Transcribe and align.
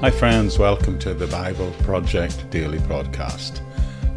Hi, 0.00 0.10
friends, 0.10 0.58
welcome 0.58 0.98
to 1.00 1.12
the 1.12 1.26
Bible 1.26 1.72
Project 1.82 2.48
Daily 2.48 2.78
Podcast. 2.78 3.60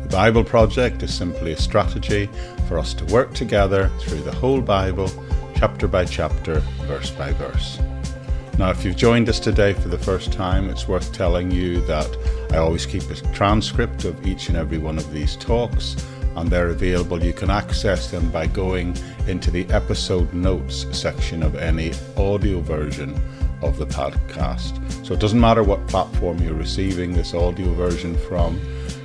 The 0.04 0.08
Bible 0.08 0.46
Project 0.46 1.04
is 1.04 1.14
simply 1.14 1.52
a 1.52 1.58
strategy 1.58 2.30
for 2.70 2.80
us 2.80 2.94
to 2.94 3.06
work 3.08 3.34
together 3.34 3.92
through 4.00 4.22
the 4.22 4.32
whole 4.32 4.62
Bible, 4.62 5.12
chapter 5.58 5.90
by 5.90 6.06
chapter, 6.06 6.62
verse 6.88 7.12
by 7.12 7.34
verse. 7.34 7.82
Now, 8.58 8.70
if 8.70 8.86
you've 8.86 8.96
joined 8.96 9.28
us 9.28 9.42
today 9.42 9.74
for 9.74 9.90
the 9.90 9.98
first 9.98 10.32
time, 10.32 10.70
it's 10.70 10.88
worth 10.88 11.12
telling 11.12 11.52
you 11.52 11.82
that 11.82 12.18
I 12.54 12.60
always 12.60 12.86
keep 12.86 13.04
a 13.12 13.16
transcript 13.34 14.06
of 14.06 14.26
each 14.26 14.48
and 14.48 14.56
every 14.56 14.78
one 14.78 14.98
of 14.98 15.12
these 15.12 15.36
talks, 15.36 15.98
and 16.38 16.50
they're 16.50 16.70
available. 16.70 17.22
You 17.22 17.34
can 17.34 17.50
access 17.50 18.10
them 18.10 18.32
by 18.32 18.48
going 18.48 18.96
into 19.28 19.52
the 19.52 19.70
episode 19.70 20.34
notes 20.34 20.86
section 20.98 21.44
of 21.44 21.58
any 21.58 21.92
audio 22.16 22.62
version 22.62 23.22
of 23.64 23.78
the 23.78 23.86
podcast. 23.86 25.06
So 25.06 25.14
it 25.14 25.20
doesn't 25.20 25.40
matter 25.40 25.64
what 25.64 25.88
platform 25.88 26.40
you're 26.40 26.54
receiving 26.54 27.14
this 27.14 27.34
audio 27.34 27.74
version 27.74 28.18
from. 28.28 28.60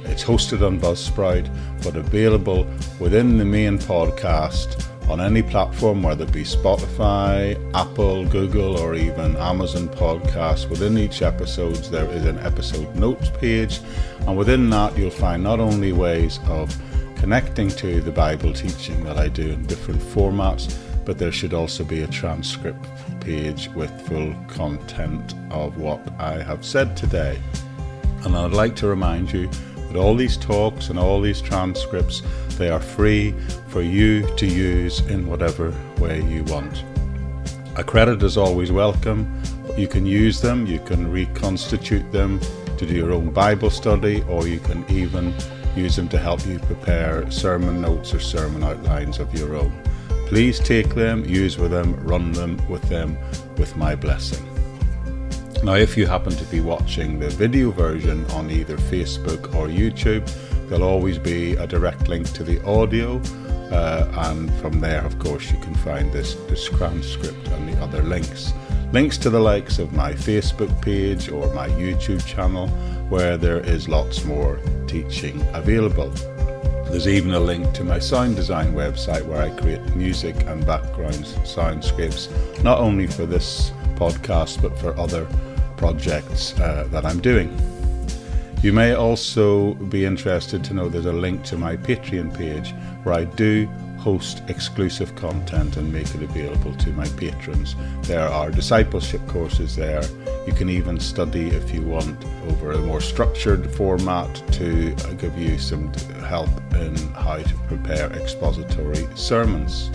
It's 0.05 0.25
hosted 0.25 0.67
on 0.67 0.81
Buzzsprout, 0.81 1.49
but 1.83 1.97
available 1.97 2.67
within 2.99 3.39
the 3.39 3.45
main 3.45 3.79
podcast 3.79 4.85
on 5.09 5.21
any 5.21 5.43
platform, 5.43 6.03
whether 6.03 6.25
it 6.25 6.33
be 6.33 6.45
Spotify, 6.45 7.57
Apple, 7.75 8.27
Google, 8.27 8.79
or 8.79 8.95
even 8.95 9.37
Amazon 9.37 9.89
Podcasts. 9.89 10.69
Within 10.69 10.99
each 10.99 11.23
episode, 11.23 11.77
there 11.85 12.11
is 12.11 12.25
an 12.27 12.39
episode 12.41 12.95
notes 12.95 13.31
page, 13.31 13.81
and 14.27 14.37
within 14.37 14.69
that, 14.71 14.97
you'll 14.99 15.11
find 15.11 15.43
not 15.43 15.61
only 15.61 15.93
ways 15.93 16.41
of 16.47 16.77
connecting 17.17 17.69
to 17.69 18.01
the 18.01 18.13
Bible 18.13 18.53
teaching 18.53 19.03
that 19.05 19.17
I 19.17 19.29
do 19.29 19.51
in 19.51 19.67
different 19.67 20.01
formats, 20.01 20.75
but 21.09 21.17
there 21.17 21.33
should 21.33 21.55
also 21.55 21.85
be 21.85 22.03
a 22.03 22.07
transcript 22.07 22.87
page 23.21 23.71
with 23.71 23.91
full 24.07 24.35
content 24.47 25.35
of 25.51 25.79
what 25.79 26.01
I 26.19 26.43
have 26.43 26.63
said 26.63 26.99
today. 26.99 27.41
And 28.27 28.37
I'd 28.37 28.53
like 28.53 28.77
to 28.77 28.89
remind 28.89 29.33
you 29.33 29.47
that 29.47 29.97
all 29.97 30.15
these 30.15 30.37
talks 30.37 30.91
and 30.91 30.99
all 30.99 31.23
these 31.23 31.41
transcripts 31.41 32.23
they 32.59 32.69
are 32.69 32.79
free 32.79 33.33
for 33.69 33.81
you 33.81 34.29
to 34.37 34.47
use 34.47 35.01
in 35.07 35.27
whatever 35.27 35.73
way 35.97 36.23
you 36.25 36.45
want. 36.45 36.85
A 37.77 37.83
credit 37.83 38.23
is 38.23 38.37
always 38.37 38.71
welcome. 38.71 39.43
You 39.79 39.89
can 39.89 40.05
use 40.05 40.43
them, 40.43 40.67
you 40.67 40.79
can 40.79 41.11
reconstitute 41.11 42.13
them 42.13 42.39
to 42.77 42.85
do 42.85 42.95
your 42.95 43.13
own 43.13 43.31
Bible 43.31 43.71
study, 43.71 44.23
or 44.29 44.47
you 44.47 44.61
can 44.61 44.85
even 44.91 45.33
use 45.75 45.97
them 45.97 46.11
to 46.11 46.19
help 46.19 46.45
you 46.45 46.59
prepare 46.59 47.31
sermon 47.31 47.81
notes 47.81 48.13
or 48.13 48.21
sermon 48.21 48.63
outlines 48.63 49.19
of 49.21 49.33
your 49.33 49.57
own. 49.57 49.73
Please 50.29 50.61
take 50.61 50.95
them, 50.95 51.25
use 51.25 51.57
with 51.57 51.71
them, 51.71 51.97
run 52.05 52.33
them 52.33 52.61
with 52.69 52.83
them 52.91 53.17
with 53.57 53.75
my 53.77 53.95
blessing. 53.95 54.47
Now, 55.65 55.75
if 55.75 55.97
you 55.97 56.07
happen 56.07 56.35
to 56.37 56.45
be 56.45 56.61
watching 56.61 57.19
the 57.19 57.31
video 57.31 57.71
version 57.71 58.27
on 58.33 58.51
either 58.51 58.77
Facebook 58.77 59.55
or 59.55 59.69
YouTube, 59.69 60.31
there'll 60.69 60.85
always 60.85 61.19
be 61.19 61.55
a 61.55 61.67
direct 61.67 62.09
link 62.09 62.31
to 62.35 62.45
the 62.45 62.63
audio. 62.67 63.17
Uh, 63.73 64.07
and 64.29 64.53
from 64.61 64.81
there, 64.81 65.03
of 65.03 65.19
course, 65.19 65.51
you 65.51 65.59
can 65.61 65.75
find 65.77 66.13
this, 66.13 66.35
this 66.47 66.69
transcript 66.69 67.49
and 67.49 67.67
the 67.67 67.83
other 67.83 68.03
links. 68.03 68.53
Links 68.93 69.17
to 69.19 69.31
the 69.31 69.41
likes 69.41 69.79
of 69.79 69.95
my 69.95 70.13
Facebook 70.13 70.83
page 70.83 71.31
or 71.31 71.53
my 71.55 71.69
YouTube 71.71 72.25
channel, 72.27 72.69
where 73.09 73.39
there 73.39 73.61
is 73.61 73.89
lots 73.89 74.27
more 74.27 74.61
teaching 74.87 75.43
available. 75.55 76.13
There's 76.91 77.07
even 77.07 77.35
a 77.35 77.41
link 77.41 77.73
to 77.75 77.85
my 77.85 77.99
sound 77.99 78.37
design 78.37 78.73
website 78.73 79.25
where 79.27 79.43
I 79.43 79.51
create 79.51 79.95
music 79.95 80.35
and 80.47 80.65
background 80.67 81.25
soundscapes, 81.45 82.29
not 82.65 82.79
only 82.79 83.07
for 83.07 83.27
this 83.27 83.73
podcast 83.97 84.63
but 84.63 84.77
for 84.79 84.99
other 84.99 85.27
projects 85.77 86.59
uh, 86.59 86.89
that 86.91 87.05
I'm 87.05 87.21
doing. 87.21 87.57
You 88.63 88.73
may 88.73 88.95
also 88.95 89.75
be 89.75 90.05
interested 90.05 90.65
to 90.65 90.75
know 90.75 90.89
there's 90.89 91.07
a 91.07 91.13
link 91.13 91.45
to 91.45 91.57
my 91.57 91.77
Patreon 91.77 92.37
page 92.37 92.73
where 93.03 93.15
I 93.15 93.25
do 93.25 93.69
host 93.99 94.43
exclusive 94.49 95.15
content 95.17 95.77
and 95.77 95.93
make 95.93 96.15
it 96.15 96.23
available 96.23 96.75
to 96.77 96.91
my 96.93 97.07
patrons. 97.11 97.75
There 98.03 98.29
are 98.29 98.51
discipleship 98.51 99.27
courses 99.27 99.77
there. 99.77 100.03
You 100.47 100.53
can 100.53 100.71
even 100.71 100.99
study 100.99 101.49
if 101.49 101.75
you 101.75 101.83
want 101.83 102.25
over 102.49 102.73
a 102.73 102.79
more 102.79 103.01
structured 103.01 103.71
format 103.73 104.43
to 104.53 104.95
give 105.19 105.37
you 105.37 105.59
some 105.59 105.93
help 106.27 106.51
in 106.75 106.97
how 107.13 107.39
to 107.39 107.55
prepare 107.67 108.11
expository 108.13 109.07
sermons. 109.15 109.91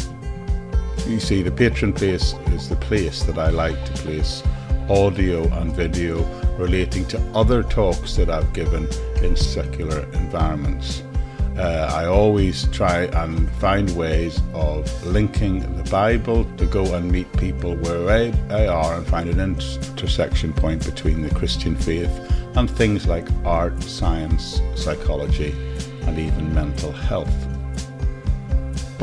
You 1.08 1.20
see, 1.20 1.42
the 1.42 1.52
Patreon 1.52 1.96
place 1.96 2.34
is 2.52 2.70
the 2.70 2.76
place 2.76 3.24
that 3.24 3.38
I 3.38 3.50
like 3.50 3.84
to 3.86 3.94
place 4.04 4.44
audio 4.90 5.48
and 5.60 5.74
video 5.74 6.24
relating 6.58 7.06
to 7.08 7.20
other 7.34 7.64
talks 7.64 8.16
that 8.16 8.30
I've 8.30 8.52
given 8.54 8.88
in 9.24 9.36
secular 9.36 10.04
environments 10.14 11.04
uh, 11.58 11.92
I 11.94 12.06
always 12.06 12.68
try 12.70 13.04
and 13.06 13.50
find 13.54 13.96
ways 13.96 14.42
of 14.54 15.06
linking 15.06 15.60
the 15.78 15.90
Bible 15.90 16.46
to 16.58 16.66
go 16.66 16.96
and 16.96 17.12
meet 17.12 17.32
people 17.38 17.76
where 17.76 18.32
they 18.32 18.68
are 18.68 18.96
and 18.96 19.06
find 19.06 19.30
an 19.30 19.40
intersection 19.40 20.54
point 20.54 20.86
between 20.86 21.22
the 21.22 21.34
Christian 21.36 21.76
faith 21.76 22.12
and 22.56 22.70
things 22.70 23.08
like 23.08 23.28
art, 23.46 23.82
science, 23.84 24.62
psychology, 24.76 25.52
and 26.04 26.18
even 26.18 26.54
mental 26.54 26.92
health. 26.92 27.53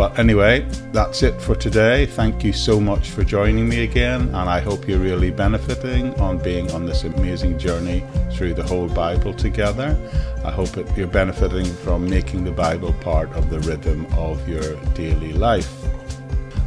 But 0.00 0.18
anyway, 0.18 0.66
that's 0.92 1.22
it 1.22 1.38
for 1.42 1.54
today. 1.54 2.06
Thank 2.06 2.42
you 2.42 2.54
so 2.54 2.80
much 2.80 3.10
for 3.10 3.22
joining 3.22 3.68
me 3.68 3.84
again, 3.84 4.22
and 4.22 4.48
I 4.48 4.58
hope 4.58 4.88
you're 4.88 4.98
really 4.98 5.30
benefiting 5.30 6.18
on 6.18 6.38
being 6.38 6.70
on 6.70 6.86
this 6.86 7.04
amazing 7.04 7.58
journey 7.58 8.02
through 8.32 8.54
the 8.54 8.62
whole 8.62 8.88
Bible 8.88 9.34
together. 9.34 9.94
I 10.42 10.52
hope 10.52 10.70
that 10.70 10.96
you're 10.96 11.06
benefiting 11.06 11.66
from 11.66 12.08
making 12.08 12.44
the 12.44 12.50
Bible 12.50 12.94
part 13.02 13.30
of 13.32 13.50
the 13.50 13.60
rhythm 13.60 14.06
of 14.16 14.48
your 14.48 14.76
daily 14.94 15.34
life. 15.34 15.70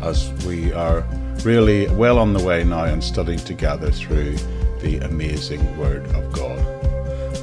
As 0.04 0.32
we 0.46 0.72
are 0.72 1.04
really 1.44 1.88
well 1.88 2.20
on 2.20 2.34
the 2.34 2.44
way 2.44 2.64
now 2.64 2.84
and 2.84 3.04
studying 3.04 3.40
together 3.40 3.90
through 3.90 4.36
the 4.82 5.00
amazing 5.06 5.76
Word 5.80 6.06
of 6.14 6.32
God. 6.34 6.83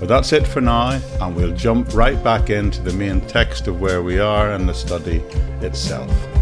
But 0.01 0.09
that's 0.09 0.33
it 0.33 0.47
for 0.47 0.63
now, 0.63 0.99
and 1.21 1.37
we'll 1.37 1.55
jump 1.55 1.95
right 1.95 2.23
back 2.25 2.49
into 2.49 2.81
the 2.81 2.93
main 2.95 3.21
text 3.21 3.69
of 3.69 3.83
where 3.83 4.03
we 4.03 4.19
are 4.19 4.53
and 4.53 4.67
the 4.67 4.73
study 4.73 5.19
itself. 5.61 6.40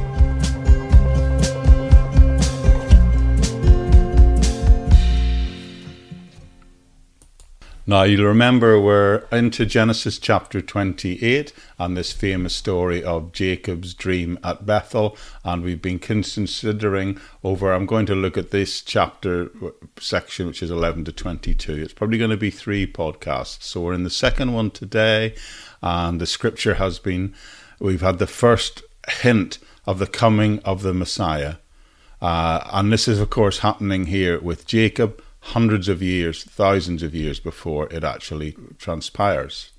Now, 7.89 8.03
you'll 8.03 8.27
remember 8.27 8.79
we're 8.79 9.25
into 9.33 9.65
Genesis 9.65 10.19
chapter 10.19 10.61
28 10.61 11.55
and 11.79 11.97
this 11.97 12.13
famous 12.13 12.55
story 12.55 13.03
of 13.03 13.33
Jacob's 13.33 13.95
dream 13.95 14.39
at 14.45 14.67
Bethel. 14.67 15.17
And 15.43 15.63
we've 15.63 15.81
been 15.81 15.99
considering 15.99 17.19
over, 17.43 17.73
I'm 17.73 17.87
going 17.87 18.05
to 18.05 18.15
look 18.15 18.37
at 18.37 18.51
this 18.51 18.83
chapter 18.83 19.51
section, 19.99 20.47
which 20.47 20.63
is 20.63 20.71
11 20.71 21.07
to 21.07 21.13
22. 21.13 21.77
It's 21.77 21.95
probably 21.95 22.19
going 22.19 22.31
to 22.31 22.37
be 22.37 22.51
three 22.51 22.87
podcasts. 22.87 23.63
So 23.63 23.81
we're 23.81 23.95
in 23.95 24.05
the 24.05 24.11
second 24.11 24.53
one 24.53 24.71
today, 24.71 25.35
and 25.81 26.21
the 26.21 26.27
scripture 26.27 26.75
has 26.75 26.99
been, 26.99 27.35
we've 27.81 28.03
had 28.03 28.19
the 28.19 28.27
first 28.27 28.83
hint 29.09 29.57
of 29.87 29.99
the 29.99 30.07
coming 30.07 30.59
of 30.59 30.83
the 30.83 30.93
Messiah. 30.93 31.55
Uh, 32.21 32.69
and 32.71 32.93
this 32.93 33.09
is, 33.09 33.19
of 33.19 33.31
course, 33.31 33.61
happening 33.61 34.07
here 34.07 34.39
with 34.39 34.67
Jacob 34.67 35.23
hundreds 35.41 35.89
of 35.89 36.03
years, 36.03 36.45
thousands 36.45 37.03
of 37.03 37.15
years 37.15 37.41
before 37.41 37.93
it 37.93 38.05
actually 38.05 38.57
transpires. 38.79 39.71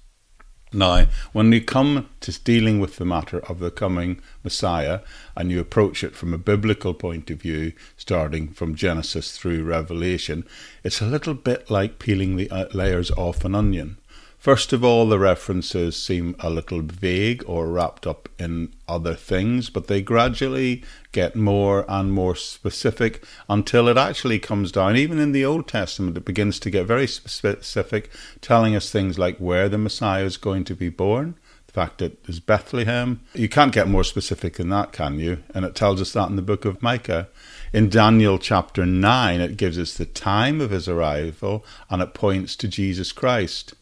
Now, 0.71 1.07
when 1.33 1.51
you 1.51 1.61
come 1.61 2.09
to 2.19 2.44
dealing 2.44 2.79
with 2.79 2.97
the 2.97 3.06
matter 3.06 3.39
of 3.39 3.57
the 3.57 3.71
coming 3.71 4.21
Messiah 4.44 5.00
and 5.35 5.50
you 5.51 5.59
approach 5.59 6.03
it 6.03 6.15
from 6.15 6.31
a 6.31 6.38
biblical 6.38 6.94
point 6.94 7.31
of 7.31 7.41
view, 7.41 7.73
starting 7.97 8.50
from 8.50 8.75
Genesis 8.75 9.35
through 9.35 9.63
Revelation, 9.63 10.45
it's 10.83 11.01
a 11.01 11.07
little 11.07 11.33
bit 11.33 11.71
like 11.71 11.97
peeling 11.97 12.35
the 12.35 12.51
uh, 12.51 12.67
layers 12.71 13.09
off 13.12 13.44
an 13.45 13.55
onion. 13.55 13.97
First 14.39 14.71
of 14.71 14.86
all, 14.86 15.09
the 15.09 15.19
references 15.19 16.01
seem 16.01 16.33
a 16.39 16.50
little 16.50 16.81
vague 16.81 17.44
or 17.45 17.68
wrapped 17.68 18.07
up 18.07 18.30
in 18.39 18.74
other 18.88 19.13
things, 19.13 19.69
but 19.69 19.88
they 19.88 20.01
gradually 20.01 20.81
get 21.12 21.36
more 21.36 21.83
and 21.89 22.13
more 22.13 22.38
specific 22.38 23.25
until 23.50 23.89
it 23.89 23.97
actually 23.97 24.39
comes 24.39 24.71
down. 24.71 24.95
Even 24.95 25.19
in 25.19 25.33
the 25.33 25.44
Old 25.44 25.68
Testament, 25.68 26.15
it 26.15 26.24
begins 26.24 26.57
to 26.62 26.69
get 26.69 26.86
very 26.86 27.06
specific, 27.06 28.09
telling 28.39 28.77
us 28.77 28.89
things 28.89 29.19
like 29.19 29.38
where 29.39 29.68
the 29.68 29.77
Messiah 29.77 30.24
is 30.24 30.38
going 30.38 30.63
to 30.63 30.74
be 30.74 30.88
born. 30.88 31.36
The 31.68 31.74
fact 31.74 31.97
that 31.97 32.24
there's 32.24 32.39
Bethlehem. 32.39 33.19
You 33.33 33.50
can't 33.50 33.74
get 33.74 33.89
more 33.89 34.06
specific 34.06 34.53
than 34.53 34.69
that, 34.69 34.94
can 34.94 35.19
you? 35.19 35.44
And 35.53 35.65
it 35.65 35.75
tells 35.75 36.00
us 36.00 36.13
that 36.13 36.30
in 36.30 36.38
the 36.38 36.41
book 36.41 36.63
of 36.63 36.81
Micah. 36.81 37.27
In 37.74 37.89
Daniel 37.89 38.39
chapter 38.39 38.86
9, 38.86 39.41
it 39.41 39.57
gives 39.57 39.77
us 39.77 39.95
the 39.95 40.06
time 40.06 40.62
of 40.62 40.71
his 40.71 40.88
arrival 40.88 41.65
and 41.89 42.01
it 42.01 42.13
points 42.13 42.56
to 42.56 42.69
Jesus 42.69 43.12
Christ. 43.12 43.74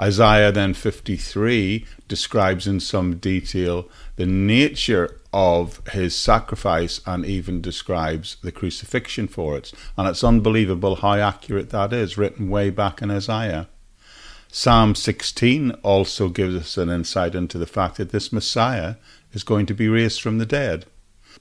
Isaiah 0.00 0.50
then 0.50 0.72
53 0.72 1.84
describes 2.08 2.66
in 2.66 2.80
some 2.80 3.16
detail 3.16 3.86
the 4.16 4.24
nature 4.24 5.20
of 5.32 5.86
his 5.88 6.16
sacrifice 6.16 7.00
and 7.06 7.26
even 7.26 7.60
describes 7.60 8.36
the 8.42 8.50
crucifixion 8.50 9.28
for 9.28 9.56
it. 9.58 9.72
And 9.98 10.08
it's 10.08 10.24
unbelievable 10.24 10.96
how 10.96 11.14
accurate 11.14 11.70
that 11.70 11.92
is, 11.92 12.16
written 12.16 12.48
way 12.48 12.70
back 12.70 13.02
in 13.02 13.10
Isaiah. 13.10 13.68
Psalm 14.50 14.94
16 14.94 15.72
also 15.82 16.28
gives 16.28 16.56
us 16.56 16.76
an 16.76 16.88
insight 16.88 17.34
into 17.34 17.58
the 17.58 17.66
fact 17.66 17.98
that 17.98 18.10
this 18.10 18.32
Messiah 18.32 18.96
is 19.32 19.44
going 19.44 19.66
to 19.66 19.74
be 19.74 19.88
raised 19.88 20.20
from 20.20 20.38
the 20.38 20.46
dead. 20.46 20.86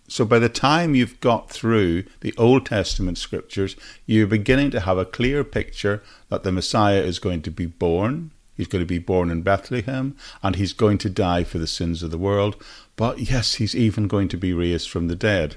So 0.07 0.25
by 0.25 0.38
the 0.38 0.50
time 0.50 0.95
you've 0.95 1.19
got 1.19 1.50
through 1.50 2.03
the 2.21 2.33
Old 2.38 2.65
Testament 2.65 3.17
scriptures, 3.17 3.75
you're 4.06 4.27
beginning 4.27 4.69
to 4.71 4.81
have 4.81 4.97
a 4.97 5.06
clear 5.06 5.44
picture 5.44 6.03
that 6.29 6.44
the 6.44 6.51
Messiah 6.51 7.01
is 7.01 7.19
going 7.19 7.41
to 7.44 7.51
be 7.51 7.65
born. 7.65 8.31
He's 8.59 8.67
going 8.67 8.81
to 8.81 8.85
be 8.85 9.00
born 9.00 9.31
in 9.31 9.41
Bethlehem 9.41 10.17
and 10.44 10.57
he's 10.57 10.73
going 10.73 10.97
to 10.97 11.09
die 11.09 11.45
for 11.45 11.59
the 11.59 11.65
sins 11.65 12.03
of 12.03 12.11
the 12.11 12.17
world. 12.17 12.61
But 12.97 13.19
yes, 13.31 13.53
he's 13.53 13.73
even 13.73 14.09
going 14.09 14.27
to 14.27 14.38
be 14.38 14.51
raised 14.51 14.89
from 14.89 15.07
the 15.07 15.15
dead. 15.15 15.56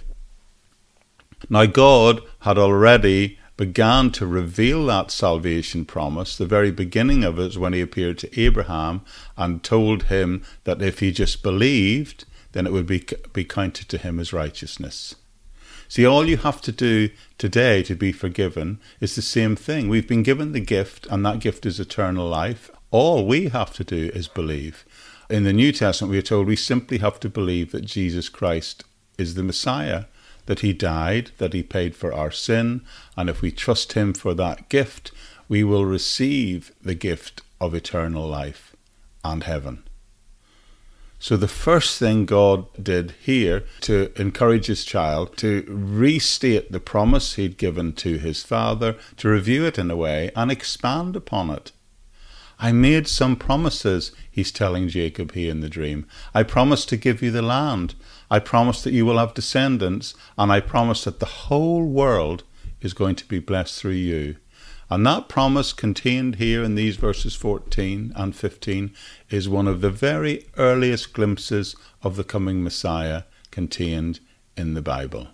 Now, 1.50 1.66
God 1.66 2.20
had 2.43 2.58
already 2.58 3.40
began 3.56 4.12
to 4.12 4.25
reveal 4.25 4.87
that 4.87 5.10
salvation 5.10 5.84
promise. 5.84 6.37
The 6.37 6.46
very 6.46 6.70
beginning 6.70 7.25
of 7.25 7.40
it 7.40 7.46
is 7.46 7.58
when 7.58 7.72
he 7.72 7.81
appeared 7.81 8.19
to 8.19 8.40
Abraham 8.40 9.00
and 9.37 9.64
told 9.64 10.04
him 10.04 10.44
that 10.62 10.81
if 10.81 11.00
he 11.00 11.10
just 11.10 11.43
believed, 11.43 12.25
then 12.52 12.69
it 12.69 12.72
would 12.72 12.87
be, 12.87 13.04
be 13.32 13.44
counted 13.44 13.88
to 13.88 13.99
him 13.99 14.20
as 14.20 14.32
righteousness. 14.32 15.16
See, 15.88 16.06
all 16.06 16.28
you 16.28 16.37
have 16.37 16.60
to 16.60 16.70
do 16.70 17.10
today 17.37 17.82
to 17.82 17.96
be 17.96 18.12
forgiven 18.12 18.78
is 19.00 19.16
the 19.16 19.22
same 19.22 19.56
thing. 19.56 19.88
We've 19.88 20.06
been 20.06 20.22
given 20.22 20.52
the 20.52 20.60
gift, 20.60 21.08
and 21.10 21.26
that 21.26 21.40
gift 21.40 21.66
is 21.66 21.81
eternal 21.81 22.28
life. 22.28 22.70
All 22.93 23.27
we 23.27 23.49
have 23.49 23.73
to 23.75 23.85
do 23.85 24.11
is 24.15 24.29
believe. 24.29 24.85
In 25.31 25.44
the 25.44 25.53
New 25.55 25.73
Testament, 25.73 26.12
we 26.12 26.19
are 26.19 26.23
told 26.23 26.47
we 26.47 26.56
simply 26.56 26.99
have 26.99 27.19
to 27.21 27.31
believe 27.31 27.73
that 27.73 27.87
Jesus 27.87 28.29
Christ 28.29 28.85
is 29.17 29.33
the 29.33 29.43
Messiah, 29.43 30.05
that 30.44 30.61
he 30.61 30.75
died, 30.75 31.31
that 31.39 31.55
he 31.55 31.62
paid 31.62 31.97
for 31.97 32.12
our 32.12 32.31
sin, 32.31 32.83
and 33.17 33.31
if 33.31 33.41
we 33.41 33.50
trust 33.50 33.94
him 33.94 34.12
for 34.12 34.35
that 34.35 34.69
gift, 34.69 35.11
we 35.49 35.65
will 35.65 35.87
receive 35.87 36.71
the 36.83 36.94
gift 36.94 37.41
of 37.62 37.75
eternal 37.75 38.29
life 38.29 38.77
and 39.25 39.45
heaven. 39.45 39.85
So, 41.19 41.38
the 41.38 41.49
first 41.49 41.99
thing 41.99 42.27
God 42.27 42.67
did 42.83 43.15
here 43.23 43.65
to 43.83 44.12
encourage 44.17 44.67
his 44.67 44.85
child 44.85 45.38
to 45.38 45.65
restate 45.67 46.73
the 46.73 46.81
promise 46.81 47.37
he'd 47.37 47.56
given 47.56 47.95
to 47.95 48.19
his 48.19 48.43
father, 48.43 48.97
to 49.17 49.31
review 49.31 49.65
it 49.65 49.79
in 49.79 49.91
a 49.91 49.97
way 49.97 50.31
and 50.37 50.50
expand 50.50 51.17
upon 51.17 51.49
it. 51.49 51.73
I 52.62 52.70
made 52.70 53.09
some 53.09 53.35
promises, 53.35 54.12
he's 54.31 54.53
telling 54.53 54.87
Jacob 54.87 55.32
here 55.32 55.50
in 55.50 55.62
the 55.62 55.69
dream. 55.69 56.06
I 56.32 56.44
promised 56.44 56.88
to 56.91 56.97
give 56.97 57.20
you 57.20 57.32
the 57.32 57.43
land. 57.43 57.97
I 58.31 58.38
promised 58.38 58.85
that 58.85 58.93
you 58.93 59.05
will 59.05 59.19
have 59.19 59.35
descendants. 59.35 60.14
And 60.38 60.53
I 60.53 60.61
promised 60.61 61.05
that 61.06 61.19
the 61.19 61.26
whole 61.26 61.85
world 61.85 62.44
is 62.81 62.94
going 62.94 63.17
to 63.17 63.26
be 63.26 63.41
blessed 63.41 63.81
through 63.81 63.93
you. 63.93 64.37
And 64.88 65.05
that 65.06 65.29
promise 65.29 65.73
contained 65.73 66.37
here 66.37 66.62
in 66.62 66.76
these 66.76 66.94
verses 66.94 67.35
14 67.35 68.12
and 68.14 68.37
15 68.37 68.93
is 69.29 69.49
one 69.49 69.67
of 69.67 69.81
the 69.81 69.91
very 69.91 70.47
earliest 70.56 71.14
glimpses 71.14 71.75
of 72.05 72.14
the 72.14 72.25
coming 72.25 72.62
Messiah 72.62 73.25
contained 73.50 74.20
in 74.56 74.75
the 74.75 74.82
Bible. 74.82 75.29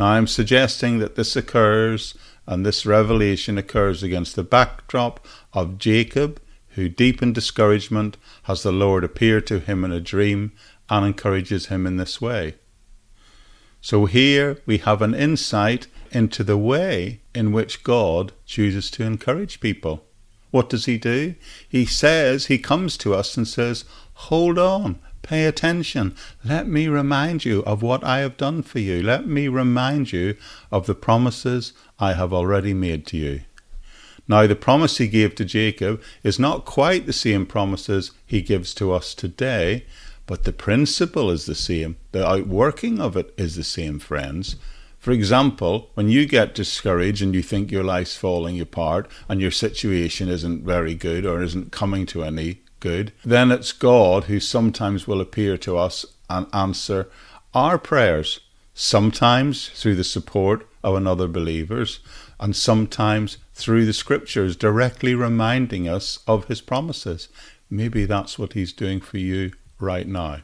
Now, 0.00 0.06
I'm 0.06 0.26
suggesting 0.26 0.98
that 0.98 1.14
this 1.14 1.36
occurs 1.36 2.14
and 2.46 2.64
this 2.64 2.84
revelation 2.86 3.58
occurs 3.58 4.02
against 4.02 4.36
the 4.36 4.42
backdrop 4.42 5.24
of 5.52 5.78
Jacob, 5.78 6.40
who, 6.70 6.88
deep 6.88 7.22
in 7.22 7.32
discouragement, 7.32 8.16
has 8.44 8.62
the 8.62 8.72
Lord 8.72 9.04
appear 9.04 9.40
to 9.42 9.60
him 9.60 9.84
in 9.84 9.92
a 9.92 10.00
dream 10.00 10.52
and 10.88 11.06
encourages 11.06 11.66
him 11.66 11.86
in 11.86 11.96
this 11.96 12.20
way. 12.20 12.54
So 13.80 14.06
here 14.06 14.60
we 14.66 14.78
have 14.78 15.00
an 15.00 15.14
insight 15.14 15.86
into 16.10 16.44
the 16.44 16.58
way 16.58 17.20
in 17.34 17.52
which 17.52 17.82
God 17.82 18.32
chooses 18.44 18.90
to 18.92 19.04
encourage 19.04 19.60
people. 19.60 20.04
What 20.50 20.68
does 20.68 20.86
he 20.86 20.98
do? 20.98 21.36
He 21.68 21.86
says, 21.86 22.46
he 22.46 22.58
comes 22.58 22.96
to 22.98 23.14
us 23.14 23.36
and 23.36 23.46
says, 23.46 23.84
Hold 24.14 24.58
on, 24.58 24.98
pay 25.22 25.44
attention. 25.44 26.14
Let 26.44 26.66
me 26.66 26.88
remind 26.88 27.44
you 27.44 27.62
of 27.64 27.82
what 27.82 28.02
I 28.04 28.18
have 28.18 28.36
done 28.36 28.62
for 28.62 28.78
you. 28.78 29.02
Let 29.02 29.26
me 29.26 29.48
remind 29.48 30.12
you 30.12 30.36
of 30.70 30.86
the 30.86 30.94
promises 30.94 31.72
I 31.98 32.14
have 32.14 32.32
already 32.32 32.74
made 32.74 33.06
to 33.08 33.16
you. 33.16 33.40
Now, 34.28 34.46
the 34.46 34.54
promise 34.54 34.98
he 34.98 35.08
gave 35.08 35.34
to 35.34 35.44
Jacob 35.44 36.00
is 36.22 36.38
not 36.38 36.64
quite 36.64 37.06
the 37.06 37.12
same 37.12 37.46
promises 37.46 38.12
he 38.24 38.42
gives 38.42 38.72
to 38.74 38.92
us 38.92 39.14
today, 39.14 39.86
but 40.26 40.44
the 40.44 40.52
principle 40.52 41.30
is 41.30 41.46
the 41.46 41.54
same. 41.56 41.96
The 42.12 42.24
outworking 42.24 43.00
of 43.00 43.16
it 43.16 43.34
is 43.36 43.56
the 43.56 43.64
same, 43.64 43.98
friends. 43.98 44.54
For 45.00 45.10
example, 45.12 45.90
when 45.94 46.08
you 46.10 46.26
get 46.26 46.54
discouraged 46.54 47.22
and 47.22 47.34
you 47.34 47.42
think 47.42 47.72
your 47.72 47.82
life's 47.82 48.16
falling 48.16 48.60
apart 48.60 49.10
and 49.28 49.40
your 49.40 49.50
situation 49.50 50.28
isn't 50.28 50.62
very 50.62 50.94
good 50.94 51.26
or 51.26 51.42
isn't 51.42 51.72
coming 51.72 52.06
to 52.06 52.22
any 52.22 52.60
good, 52.80 53.12
then 53.24 53.52
it's 53.52 53.72
God 53.72 54.24
who 54.24 54.40
sometimes 54.40 55.06
will 55.06 55.20
appear 55.20 55.56
to 55.58 55.76
us 55.76 56.04
and 56.28 56.46
answer 56.52 57.08
our 57.54 57.78
prayers, 57.78 58.40
sometimes 58.74 59.68
through 59.68 59.96
the 59.96 60.04
support 60.04 60.66
of 60.82 60.94
another 60.94 61.28
believers, 61.28 62.00
and 62.38 62.56
sometimes 62.56 63.36
through 63.54 63.84
the 63.84 63.92
scriptures 63.92 64.56
directly 64.56 65.14
reminding 65.14 65.88
us 65.88 66.20
of 66.26 66.46
his 66.46 66.60
promises. 66.60 67.28
Maybe 67.68 68.06
that's 68.06 68.38
what 68.38 68.54
he's 68.54 68.72
doing 68.72 69.00
for 69.00 69.18
you 69.18 69.52
right 69.78 70.06
now. 70.06 70.38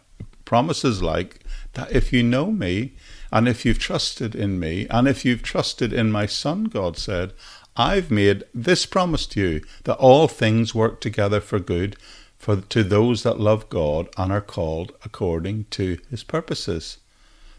Promises 0.44 1.02
like 1.02 1.40
that 1.72 1.90
if 1.90 2.12
you 2.12 2.22
know 2.22 2.50
me, 2.50 2.92
and 3.32 3.48
if 3.48 3.64
you've 3.64 3.78
trusted 3.78 4.34
in 4.34 4.60
me, 4.60 4.86
and 4.90 5.08
if 5.08 5.24
you've 5.24 5.42
trusted 5.42 5.92
in 5.92 6.12
my 6.12 6.26
Son, 6.26 6.64
God 6.64 6.96
said, 6.96 7.32
I've 7.76 8.10
made 8.10 8.44
this 8.54 8.86
promise 8.86 9.26
to 9.28 9.40
you 9.40 9.60
that 9.84 9.96
all 9.96 10.28
things 10.28 10.74
work 10.74 11.00
together 11.00 11.40
for 11.40 11.58
good 11.58 11.96
for 12.46 12.54
to 12.54 12.84
those 12.84 13.24
that 13.24 13.40
love 13.40 13.68
God 13.68 14.08
and 14.16 14.30
are 14.30 14.40
called 14.40 14.92
according 15.04 15.64
to 15.70 15.98
his 16.08 16.22
purposes. 16.22 16.98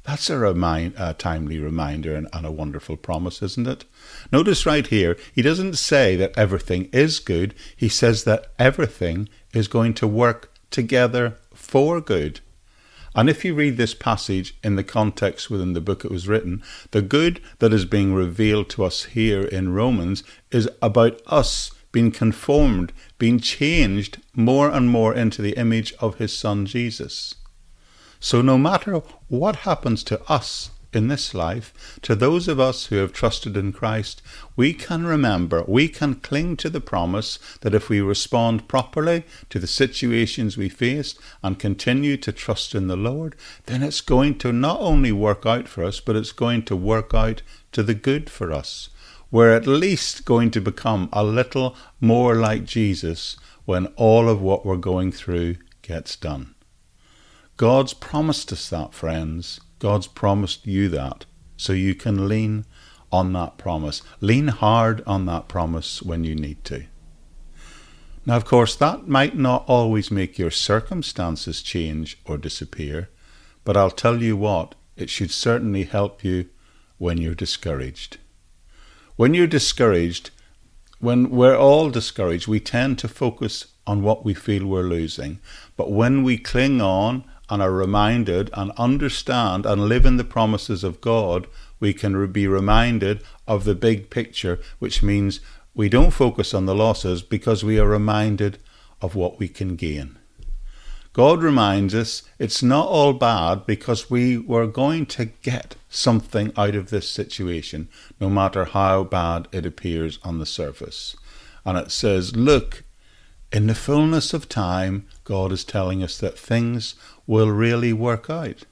That's 0.06 0.30
a, 0.30 0.38
remind, 0.38 0.94
a 0.98 1.14
timely 1.14 1.60
reminder 1.60 2.16
and, 2.16 2.30
and, 2.32 2.46
a 2.46 2.54
wonderful 2.54 2.96
promise, 2.96 3.42
isn't 3.42 3.68
it? 3.68 3.84
Notice 4.32 4.66
right 4.66 4.88
here, 4.88 5.18
he 5.36 5.42
doesn't 5.42 5.74
say 5.74 6.16
that 6.16 6.38
everything 6.38 6.88
is 6.94 7.20
good. 7.20 7.54
He 7.76 7.90
says 7.90 8.24
that 8.24 8.54
everything 8.58 9.28
is 9.54 9.68
going 9.68 9.94
to 9.96 10.08
work 10.08 10.54
together 10.72 11.38
for 11.54 12.00
good. 12.00 12.40
And 13.14 13.30
if 13.30 13.44
you 13.44 13.56
read 13.56 13.76
this 13.76 13.94
passage 13.94 14.56
in 14.64 14.78
the 14.78 14.86
context 14.86 15.50
within 15.50 15.74
the 15.74 15.82
book 15.82 16.06
it 16.06 16.12
was 16.12 16.30
written, 16.30 16.64
the 16.92 17.02
good 17.02 17.42
that 17.60 17.74
is 17.74 17.84
being 17.84 18.14
revealed 18.14 18.70
to 18.70 18.86
us 18.86 19.04
here 19.04 19.44
in 19.44 19.74
Romans 19.74 20.24
is 20.50 20.70
about 20.82 21.22
us 21.28 21.72
being 21.98 22.12
conformed, 22.12 22.94
been 23.18 23.40
changed 23.40 24.22
more 24.36 24.70
and 24.70 24.88
more 24.88 25.16
into 25.16 25.42
the 25.42 25.58
image 25.58 25.96
of 26.00 26.20
his 26.20 26.32
Son 26.32 26.64
Jesus. 26.64 27.34
So 28.20 28.40
no 28.40 28.56
matter 28.56 29.02
what 29.30 29.66
happens 29.66 30.04
to 30.04 30.22
us 30.32 30.70
in 30.94 31.08
this 31.08 31.34
life, 31.34 31.98
to 32.04 32.14
those 32.14 32.48
of 32.48 32.60
us 32.60 32.86
who 32.86 32.98
have 32.98 33.14
trusted 33.14 33.58
in 33.58 33.74
Christ, 33.74 34.22
we 34.56 34.74
can 34.74 35.08
remember, 35.08 35.64
we 35.68 35.88
can 35.88 36.14
cling 36.14 36.56
to 36.58 36.70
the 36.70 36.80
promise 36.80 37.40
that 37.62 37.74
if 37.74 37.90
we 37.90 38.00
respond 38.00 38.68
properly 38.68 39.24
to 39.50 39.58
the 39.58 39.66
situations 39.66 40.56
we 40.56 40.70
face 40.70 41.16
and 41.42 41.58
continue 41.58 42.16
to 42.18 42.32
trust 42.32 42.76
in 42.76 42.86
the 42.86 42.96
Lord, 42.96 43.36
then 43.66 43.82
it's 43.82 44.02
going 44.02 44.38
to 44.38 44.54
not 44.54 44.80
only 44.82 45.12
work 45.12 45.48
out 45.48 45.68
for 45.68 45.84
us, 45.84 46.00
but 46.00 46.16
it's 46.16 46.32
going 46.32 46.62
to 46.66 46.76
work 46.76 47.16
out 47.16 47.42
to 47.72 47.82
the 47.82 47.96
good 47.96 48.30
for 48.30 48.54
us. 48.54 48.90
We're 49.30 49.54
at 49.54 49.68
least 49.68 50.26
going 50.26 50.52
to 50.52 50.62
become 50.62 51.10
a 51.12 51.24
little 51.24 51.76
more 52.00 52.36
like 52.36 52.66
Jesus 52.66 53.38
when 53.66 53.88
all 53.98 54.30
of 54.30 54.42
what 54.42 54.66
we're 54.66 54.78
going 54.78 55.12
through 55.12 55.58
gets 55.82 56.16
done. 56.16 56.56
God's 57.58 57.94
promised 57.94 58.54
us 58.54 58.70
that, 58.70 58.94
friends. 58.94 59.60
God's 59.80 60.08
promised 60.08 60.66
you 60.66 60.88
that. 60.90 61.26
So 61.58 61.74
you 61.74 61.96
can 61.96 62.30
lean 62.30 62.66
on 63.12 63.34
that 63.34 63.58
promise. 63.58 64.02
Lean 64.22 64.48
hard 64.48 65.04
on 65.06 65.26
that 65.26 65.48
promise 65.48 66.02
when 66.02 66.24
you 66.24 66.36
need 66.36 66.64
to. 66.66 66.86
Now, 68.26 68.36
of 68.36 68.46
course, 68.46 68.76
that 68.76 69.08
might 69.08 69.38
not 69.38 69.64
always 69.68 70.12
make 70.12 70.38
your 70.38 70.52
circumstances 70.52 71.62
change 71.62 72.18
or 72.26 72.38
disappear, 72.38 73.10
but 73.64 73.78
I'll 73.78 73.92
tell 73.92 74.22
you 74.22 74.36
what, 74.36 74.76
it 74.96 75.10
should 75.10 75.32
certainly 75.32 75.84
help 75.84 76.24
you 76.24 76.50
when 76.98 77.18
you're 77.20 77.36
discouraged. 77.36 78.18
When 79.18 79.34
you're 79.34 79.48
discouraged, 79.48 80.30
when 81.00 81.32
we're 81.32 81.58
all 81.58 81.90
discouraged, 81.90 82.48
we 82.48 82.60
tend 82.60 83.00
to 83.00 83.08
focus 83.08 83.66
on 83.88 84.04
what 84.04 84.24
we 84.24 84.36
feel 84.36 84.68
we're 84.68 84.84
losing. 84.84 85.40
But 85.76 85.92
when 85.92 86.22
we 86.22 86.38
cling 86.38 86.82
on 86.82 87.24
and 87.50 87.60
are 87.60 87.72
reminded 87.72 88.52
and 88.54 88.72
understand 88.78 89.66
and 89.66 89.90
live 89.90 90.06
in 90.06 90.18
the 90.18 90.24
promises 90.24 90.84
of 90.84 91.02
God, 91.02 91.48
we 91.80 91.94
can 91.94 92.32
be 92.32 92.46
reminded 92.48 93.24
of 93.48 93.64
the 93.64 93.74
big 93.74 94.12
picture, 94.12 94.60
which 94.78 95.02
means 95.02 95.40
we 95.74 95.90
don't 95.90 96.12
focus 96.12 96.54
on 96.54 96.68
the 96.68 96.76
losses 96.76 97.24
because 97.24 97.64
we 97.64 97.80
are 97.80 97.88
reminded 97.88 98.60
of 99.02 99.16
what 99.16 99.40
we 99.40 99.48
can 99.48 99.76
gain. 99.76 100.17
God 101.18 101.42
reminds 101.42 101.96
us 101.96 102.22
it's 102.38 102.62
not 102.62 102.86
all 102.86 103.12
bad 103.12 103.66
because 103.66 104.08
we 104.08 104.38
were 104.38 104.68
going 104.68 105.08
to 105.08 105.26
get 105.26 105.76
something 105.90 106.54
out 106.56 106.76
of 106.76 106.92
this 106.92 107.10
situation, 107.10 107.90
no 108.20 108.30
matter 108.30 108.66
how 108.66 109.04
bad 109.04 109.48
it 109.52 109.66
appears 109.66 110.20
on 110.24 110.38
the 110.38 110.46
surface. 110.46 111.16
And 111.66 111.76
it 111.76 111.90
says, 111.90 112.36
Look, 112.36 112.84
in 113.52 113.66
the 113.66 113.74
fullness 113.74 114.32
of 114.32 114.48
time, 114.48 115.08
God 115.24 115.52
is 115.52 115.64
telling 115.64 116.04
us 116.04 116.20
that 116.20 116.38
things 116.38 116.94
will 117.26 117.50
really 117.50 117.94
work 117.94 118.30
out. 118.30 118.66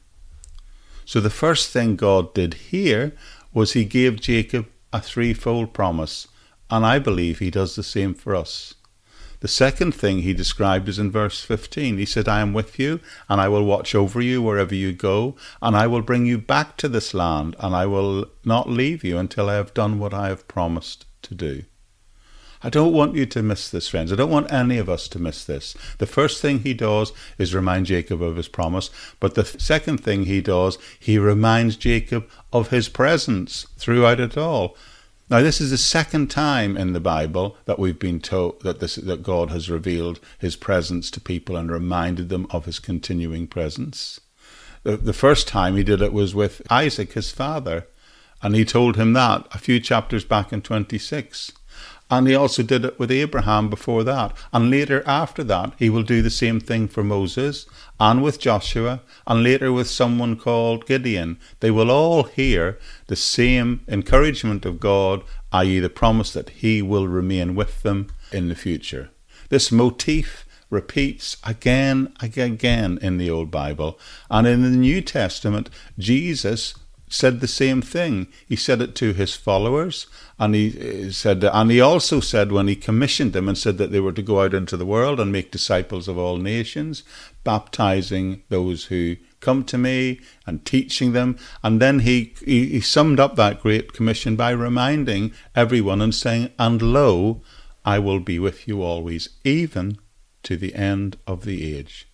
So 1.03 1.19
the 1.19 1.31
first 1.31 1.71
thing 1.71 1.95
God 1.95 2.31
did 2.35 2.53
here 2.69 3.13
was 3.55 3.73
He 3.73 3.85
gave 3.85 4.21
Jacob 4.21 4.67
a 4.93 5.01
threefold 5.01 5.73
promise, 5.73 6.27
and 6.69 6.85
I 6.85 6.99
believe 6.99 7.39
He 7.39 7.49
does 7.49 7.75
the 7.75 7.81
same 7.81 8.13
for 8.13 8.35
us. 8.35 8.75
The 9.45 9.49
second 9.49 9.91
thing 9.93 10.23
he 10.23 10.33
described 10.33 10.89
is 10.89 10.97
in 10.97 11.11
verse 11.11 11.43
15. 11.43 11.99
He 11.99 12.05
said, 12.07 12.27
I 12.27 12.39
am 12.39 12.51
with 12.51 12.79
you, 12.79 12.99
and 13.29 13.39
I 13.39 13.47
will 13.47 13.63
watch 13.63 13.93
over 13.93 14.19
you 14.19 14.41
wherever 14.41 14.73
you 14.73 14.91
go, 14.91 15.35
and 15.61 15.75
I 15.77 15.85
will 15.85 16.01
bring 16.01 16.25
you 16.25 16.39
back 16.39 16.77
to 16.77 16.87
this 16.87 17.13
land, 17.13 17.55
and 17.59 17.75
I 17.75 17.85
will 17.85 18.25
not 18.43 18.71
leave 18.71 19.03
you 19.03 19.19
until 19.19 19.47
I 19.47 19.53
have 19.53 19.75
done 19.75 19.99
what 19.99 20.15
I 20.15 20.29
have 20.29 20.47
promised 20.47 21.05
to 21.21 21.35
do. 21.35 21.61
I 22.63 22.71
don't 22.71 22.91
want 22.91 23.13
you 23.13 23.27
to 23.27 23.43
miss 23.43 23.69
this, 23.69 23.87
friends. 23.87 24.11
I 24.11 24.15
don't 24.15 24.31
want 24.31 24.51
any 24.51 24.79
of 24.79 24.89
us 24.89 25.07
to 25.09 25.19
miss 25.19 25.45
this. 25.45 25.75
The 25.99 26.07
first 26.07 26.41
thing 26.41 26.61
he 26.61 26.73
does 26.73 27.13
is 27.37 27.53
remind 27.53 27.85
Jacob 27.85 28.23
of 28.23 28.37
his 28.37 28.47
promise, 28.47 28.89
but 29.19 29.35
the 29.35 29.45
second 29.45 29.99
thing 29.99 30.25
he 30.25 30.41
does, 30.41 30.79
he 30.99 31.19
reminds 31.19 31.75
Jacob 31.75 32.27
of 32.51 32.71
his 32.71 32.89
presence 32.89 33.67
throughout 33.77 34.19
it 34.19 34.39
all. 34.39 34.75
Now, 35.27 35.41
this 35.41 35.59
is 35.59 35.71
the 35.71 35.77
second 35.77 36.29
time 36.29 36.77
in 36.77 36.93
the 36.93 36.99
Bible 36.99 37.57
that 37.65 37.79
we've 37.79 37.97
been 37.97 38.19
told 38.19 38.61
that 38.61 38.79
this 38.79 38.95
that 38.95 39.23
God 39.23 39.49
has 39.49 39.71
revealed 39.71 40.19
His 40.37 40.55
presence 40.55 41.09
to 41.11 41.19
people 41.19 41.55
and 41.55 41.71
reminded 41.71 42.29
them 42.29 42.45
of 42.51 42.65
His 42.65 42.77
continuing 42.77 43.47
presence. 43.47 44.21
The, 44.83 44.97
the 44.97 45.13
first 45.13 45.47
time 45.47 45.75
He 45.75 45.83
did 45.83 46.01
it 46.01 46.13
was 46.13 46.35
with 46.35 46.61
Isaac, 46.69 47.13
his 47.13 47.31
father, 47.31 47.87
and 48.43 48.55
He 48.55 48.63
told 48.65 48.97
him 48.97 49.13
that 49.13 49.47
a 49.51 49.57
few 49.57 49.79
chapters 49.79 50.23
back 50.23 50.53
in 50.53 50.61
twenty 50.61 50.99
six. 50.99 51.51
And 52.09 52.27
he 52.27 52.35
also 52.35 52.61
did 52.61 52.85
it 52.85 52.99
with 52.99 53.09
Abraham 53.09 53.69
before 53.69 54.03
that. 54.03 54.35
And 54.53 54.69
later, 54.69 55.03
after 55.07 55.43
that, 55.45 55.73
he 55.79 55.89
will 55.89 56.03
do 56.03 56.21
the 56.21 56.29
same 56.29 56.59
thing 56.59 56.87
for 56.87 57.03
Moses 57.03 57.65
and 57.99 58.21
with 58.21 58.39
Joshua, 58.39 59.01
and 59.25 59.41
later 59.41 59.71
with 59.71 59.89
someone 59.89 60.35
called 60.35 60.85
Gideon. 60.85 61.39
They 61.61 61.71
will 61.71 61.89
all 61.89 62.23
hear 62.23 62.77
the 63.07 63.15
same 63.15 63.81
encouragement 63.87 64.65
of 64.65 64.79
God, 64.79 65.23
i.e., 65.51 65.79
the 65.79 65.89
promise 65.89 66.31
that 66.33 66.49
he 66.49 66.81
will 66.81 67.07
remain 67.07 67.55
with 67.55 67.81
them 67.81 68.07
in 68.31 68.49
the 68.49 68.55
future. 68.55 69.09
This 69.49 69.71
motif 69.71 70.45
repeats 70.69 71.37
again 71.43 72.13
and 72.19 72.37
again 72.37 72.99
in 73.01 73.17
the 73.17 73.29
Old 73.29 73.49
Bible. 73.49 73.99
And 74.29 74.45
in 74.45 74.61
the 74.61 74.69
New 74.69 75.01
Testament, 75.01 75.69
Jesus 75.97 76.75
said 77.15 77.39
the 77.39 77.47
same 77.47 77.81
thing. 77.81 78.27
He 78.45 78.57
said 78.57 78.81
it 78.81 78.93
to 78.95 79.13
his 79.13 79.33
followers, 79.33 80.07
and 80.37 80.53
he 80.53 81.07
eh, 81.07 81.11
said, 81.11 81.45
and 81.45 81.71
he 81.71 81.79
also 81.79 82.19
said 82.19 82.51
when 82.51 82.67
he 82.67 82.75
commissioned 82.75 83.31
them 83.31 83.47
and 83.47 83.57
said 83.57 83.77
that 83.77 83.91
they 83.91 84.01
were 84.01 84.11
to 84.11 84.21
go 84.21 84.41
out 84.41 84.53
into 84.53 84.75
the 84.75 84.85
world 84.85 85.21
and 85.21 85.31
make 85.31 85.49
disciples 85.49 86.09
of 86.09 86.17
all 86.17 86.35
nations, 86.35 87.03
baptizing 87.45 88.43
those 88.49 88.85
who 88.85 89.15
come 89.39 89.63
to 89.63 89.77
me 89.77 90.19
and 90.45 90.65
teaching 90.65 91.13
them. 91.13 91.37
And 91.63 91.81
then 91.81 91.99
he, 91.99 92.33
he, 92.43 92.65
he 92.67 92.81
summed 92.81 93.21
up 93.21 93.37
that 93.37 93.61
great 93.61 93.93
commission 93.93 94.35
by 94.35 94.49
reminding 94.49 95.31
everyone 95.55 96.01
and 96.01 96.13
saying, 96.13 96.51
And 96.59 96.81
lo, 96.81 97.41
I 97.85 97.97
will 97.97 98.19
be 98.19 98.39
with 98.39 98.67
you 98.67 98.83
always, 98.83 99.29
even 99.45 99.99
to 100.43 100.57
the 100.57 100.75
end 100.75 101.17
of 101.25 101.45
the 101.45 101.77
age. 101.77 102.09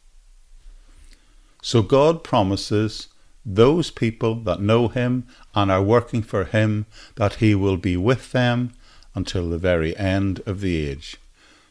So 1.64 1.82
God 1.82 2.24
promises 2.24 3.08
those 3.46 3.92
people 3.92 4.36
that 4.36 4.62
know 4.62 4.88
him 4.88 5.26
and 5.56 5.72
are 5.72 5.84
working 5.84 6.22
for 6.22 6.46
him, 6.46 6.86
that 7.16 7.36
he 7.36 7.56
will 7.56 7.78
be 7.78 7.98
with 7.98 8.32
them 8.32 8.74
until 9.16 9.50
the 9.50 9.58
very 9.58 9.96
end 9.98 10.42
of 10.46 10.62
the 10.62 10.88
age. 10.88 11.18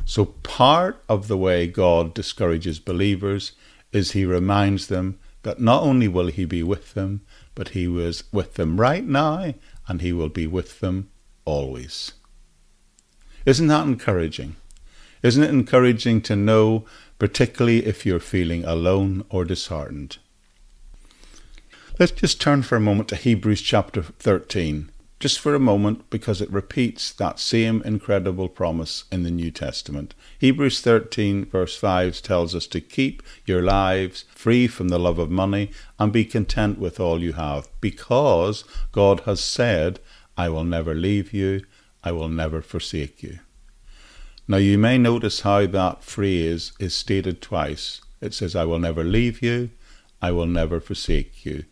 So, 0.04 0.24
part 0.24 1.02
of 1.08 1.28
the 1.28 1.36
way 1.36 1.66
God 1.66 2.14
discourages 2.14 2.78
believers 2.78 3.52
is 3.92 4.12
he 4.12 4.24
reminds 4.24 4.88
them 4.88 5.18
that 5.42 5.60
not 5.60 5.82
only 5.82 6.08
will 6.08 6.28
he 6.28 6.44
be 6.44 6.62
with 6.62 6.94
them, 6.94 7.22
but 7.54 7.70
he 7.70 7.86
was 7.86 8.24
with 8.32 8.54
them 8.54 8.80
right 8.80 9.04
now 9.04 9.54
and 9.86 10.00
he 10.00 10.12
will 10.12 10.28
be 10.28 10.46
with 10.46 10.80
them 10.80 11.10
always. 11.44 12.12
Isn't 13.46 13.68
that 13.68 13.86
encouraging? 13.86 14.56
Isn't 15.22 15.42
it 15.42 15.50
encouraging 15.50 16.22
to 16.22 16.36
know, 16.36 16.84
particularly 17.18 17.84
if 17.86 18.04
you're 18.06 18.20
feeling 18.20 18.64
alone 18.64 19.24
or 19.28 19.44
disheartened? 19.44 20.18
Let's 22.00 22.12
just 22.12 22.40
turn 22.40 22.62
for 22.62 22.76
a 22.76 22.80
moment 22.80 23.11
to 23.11 23.14
Hebrews 23.14 23.61
chapter 23.61 24.00
13, 24.00 24.90
just 25.19 25.38
for 25.38 25.54
a 25.54 25.61
moment, 25.61 26.09
because 26.09 26.40
it 26.40 26.50
repeats 26.50 27.12
that 27.12 27.38
same 27.38 27.83
incredible 27.83 28.49
promise 28.49 29.04
in 29.12 29.23
the 29.23 29.30
New 29.30 29.50
Testament. 29.50 30.14
Hebrews 30.38 30.80
13, 30.80 31.45
verse 31.45 31.76
5 31.76 32.23
tells 32.23 32.54
us 32.54 32.66
to 32.69 32.80
keep 32.80 33.23
your 33.45 33.61
lives 33.61 34.25
free 34.35 34.66
from 34.66 34.88
the 34.88 34.99
love 34.99 35.19
of 35.19 35.30
money 35.30 35.73
and 35.99 36.11
be 36.11 36.25
content 36.25 36.78
with 36.78 36.99
all 36.99 37.23
you 37.23 37.35
have, 37.35 37.69
because 37.83 38.64
God 38.92 39.21
has 39.26 39.42
said, 39.42 40.00
I 40.38 40.49
will 40.49 40.64
never 40.64 40.95
leave 40.95 41.35
you, 41.35 41.66
I 42.02 42.12
will 42.12 42.30
never 42.30 42.62
forsake 42.62 43.23
you. 43.23 43.40
Now, 44.49 44.57
you 44.57 44.78
may 44.78 44.97
notice 44.97 45.42
how 45.42 45.66
that 45.66 46.02
phrase 46.02 46.73
is 46.80 46.95
stated 46.95 47.42
twice. 47.42 48.00
It 48.23 48.33
says, 48.33 48.57
I 48.57 48.64
will 48.64 48.78
never 48.78 49.04
leave 49.04 49.42
you, 49.42 49.69
I 50.23 50.33
will 50.33 50.47
never 50.47 50.80
forsake 50.80 51.45
you. 51.45 51.64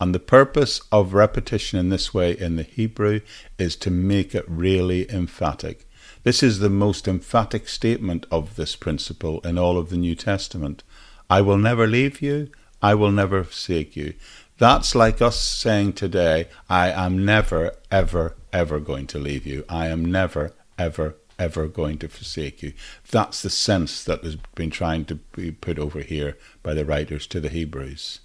And 0.00 0.14
the 0.14 0.20
purpose 0.20 0.80
of 0.92 1.14
repetition 1.14 1.78
in 1.78 1.88
this 1.88 2.12
way 2.12 2.32
in 2.32 2.56
the 2.56 2.62
Hebrew 2.62 3.20
is 3.58 3.76
to 3.76 3.90
make 3.90 4.34
it 4.34 4.44
really 4.46 5.10
emphatic. 5.10 5.88
This 6.22 6.42
is 6.42 6.58
the 6.58 6.70
most 6.70 7.06
emphatic 7.06 7.68
statement 7.68 8.26
of 8.30 8.56
this 8.56 8.76
principle 8.76 9.40
in 9.40 9.58
all 9.58 9.78
of 9.78 9.90
the 9.90 9.96
New 9.96 10.14
Testament. 10.14 10.82
I 11.30 11.40
will 11.40 11.56
never 11.56 11.86
leave 11.86 12.20
you, 12.20 12.50
I 12.82 12.94
will 12.94 13.10
never 13.10 13.44
forsake 13.44 13.96
you. 13.96 14.14
That's 14.58 14.94
like 14.94 15.22
us 15.22 15.38
saying 15.38 15.94
today, 15.94 16.48
I 16.68 16.90
am 16.90 17.24
never, 17.24 17.72
ever, 17.90 18.36
ever 18.52 18.80
going 18.80 19.06
to 19.08 19.18
leave 19.18 19.46
you. 19.46 19.64
I 19.68 19.88
am 19.88 20.04
never, 20.04 20.52
ever, 20.78 21.16
ever 21.38 21.68
going 21.68 21.98
to 21.98 22.08
forsake 22.08 22.62
you. 22.62 22.72
That's 23.10 23.42
the 23.42 23.50
sense 23.50 24.02
that 24.04 24.24
has 24.24 24.36
been 24.54 24.70
trying 24.70 25.04
to 25.06 25.16
be 25.16 25.52
put 25.52 25.78
over 25.78 26.00
here 26.00 26.36
by 26.62 26.74
the 26.74 26.84
writers 26.84 27.26
to 27.28 27.40
the 27.40 27.50
Hebrews. 27.50 28.20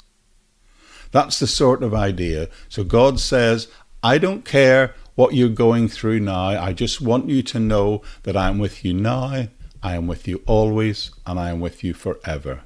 That's 1.11 1.39
the 1.39 1.47
sort 1.47 1.83
of 1.83 1.93
idea. 1.93 2.49
So 2.69 2.83
God 2.83 3.19
says, 3.19 3.67
I 4.03 4.17
don't 4.17 4.45
care 4.45 4.95
what 5.15 5.33
you're 5.33 5.49
going 5.49 5.87
through 5.87 6.21
now. 6.21 6.47
I 6.47 6.73
just 6.73 7.01
want 7.01 7.29
you 7.29 7.43
to 7.43 7.59
know 7.59 8.01
that 8.23 8.37
I 8.37 8.47
am 8.47 8.57
with 8.59 8.83
you 8.83 8.93
now, 8.93 9.47
I 9.83 9.95
am 9.95 10.07
with 10.07 10.27
you 10.27 10.41
always, 10.45 11.11
and 11.25 11.39
I 11.39 11.49
am 11.49 11.59
with 11.59 11.83
you 11.83 11.93
forever. 11.93 12.61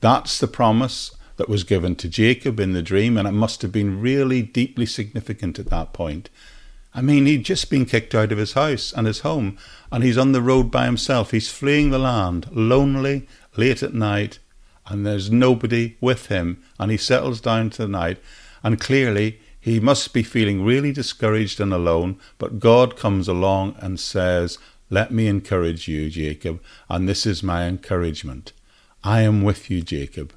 That's 0.00 0.38
the 0.38 0.46
promise 0.46 1.10
that 1.36 1.48
was 1.48 1.64
given 1.64 1.96
to 1.96 2.08
Jacob 2.08 2.60
in 2.60 2.72
the 2.72 2.82
dream, 2.82 3.16
and 3.16 3.26
it 3.26 3.32
must 3.32 3.62
have 3.62 3.72
been 3.72 4.00
really 4.00 4.42
deeply 4.42 4.86
significant 4.86 5.58
at 5.58 5.70
that 5.70 5.92
point. 5.92 6.30
I 6.94 7.00
mean, 7.00 7.26
he'd 7.26 7.44
just 7.44 7.70
been 7.70 7.86
kicked 7.86 8.14
out 8.14 8.30
of 8.30 8.38
his 8.38 8.52
house 8.52 8.92
and 8.92 9.06
his 9.06 9.20
home, 9.20 9.58
and 9.90 10.04
he's 10.04 10.18
on 10.18 10.32
the 10.32 10.42
road 10.42 10.70
by 10.70 10.84
himself. 10.84 11.32
He's 11.32 11.50
fleeing 11.50 11.90
the 11.90 11.98
land, 11.98 12.48
lonely, 12.52 13.26
late 13.56 13.82
at 13.82 13.94
night, 13.94 14.38
and 14.86 15.06
there's 15.06 15.30
nobody 15.30 15.96
with 16.00 16.26
him, 16.26 16.62
and 16.78 16.90
he 16.90 16.96
settles 16.96 17.40
down 17.40 17.70
to 17.70 17.82
the 17.82 17.88
night, 17.88 18.18
and 18.62 18.80
clearly 18.80 19.40
he 19.60 19.80
must 19.80 20.12
be 20.12 20.22
feeling 20.22 20.62
really 20.62 20.92
discouraged 20.92 21.58
and 21.58 21.72
alone, 21.72 22.18
but 22.36 22.60
God 22.60 22.96
comes 22.96 23.28
along 23.28 23.76
and 23.78 23.98
says, 23.98 24.58
Let 24.90 25.10
me 25.10 25.26
encourage 25.26 25.88
you, 25.88 26.10
Jacob, 26.10 26.60
and 26.88 27.08
this 27.08 27.24
is 27.24 27.42
my 27.42 27.64
encouragement. 27.66 28.52
I 29.02 29.22
am 29.22 29.42
with 29.42 29.70
you, 29.70 29.80
Jacob. 29.80 30.34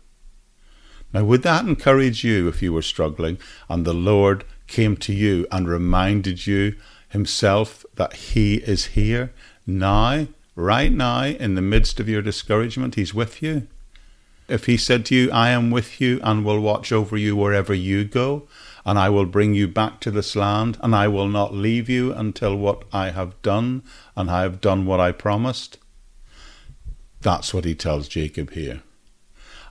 Now, 1.14 1.24
would 1.24 1.44
that 1.44 1.66
encourage 1.66 2.24
you 2.24 2.48
if 2.48 2.62
you 2.62 2.74
were 2.74 2.82
struggling 2.82 3.38
and 3.70 3.86
the 3.86 3.94
Lord 3.94 4.44
came 4.68 4.98
to 4.98 5.14
you 5.14 5.48
and 5.52 5.68
reminded 5.68 6.48
you 6.48 6.76
himself 7.10 7.86
that 7.96 8.14
He 8.14 8.56
is 8.56 8.88
here 8.88 9.34
now, 9.66 10.28
right 10.56 10.92
now, 10.92 11.24
in 11.26 11.56
the 11.56 11.62
midst 11.62 12.00
of 12.00 12.10
your 12.10 12.22
discouragement? 12.22 12.96
He's 12.96 13.14
with 13.14 13.42
you. 13.42 13.68
If 14.48 14.66
he 14.66 14.78
said 14.78 15.06
to 15.08 15.16
you, 15.16 15.32
I 15.32 15.50
am 15.50 15.72
with 15.72 16.00
you 16.00 16.22
and 16.24 16.46
will 16.46 16.62
watch 16.62 16.92
over 16.92 17.18
you 17.18 17.36
wherever 17.36 17.74
you 17.74 18.06
go, 18.06 18.48
and 18.86 18.98
I 18.98 19.10
will 19.10 19.26
bring 19.26 19.54
you 19.54 19.68
back 19.68 20.00
to 20.02 20.12
this 20.12 20.36
land, 20.36 20.78
and 20.82 20.96
I 20.96 21.10
will 21.10 21.28
not 21.28 21.54
leave 21.54 21.90
you 21.90 22.14
until 22.14 22.56
what 22.56 22.84
I 22.94 23.10
have 23.10 23.42
done, 23.42 23.84
and 24.16 24.32
I 24.32 24.44
have 24.44 24.62
done 24.62 24.86
what 24.86 25.02
I 25.02 25.12
promised. 25.12 25.78
That's 27.20 27.54
what 27.54 27.66
he 27.66 27.76
tells 27.76 28.08
Jacob 28.08 28.52
here. 28.52 28.84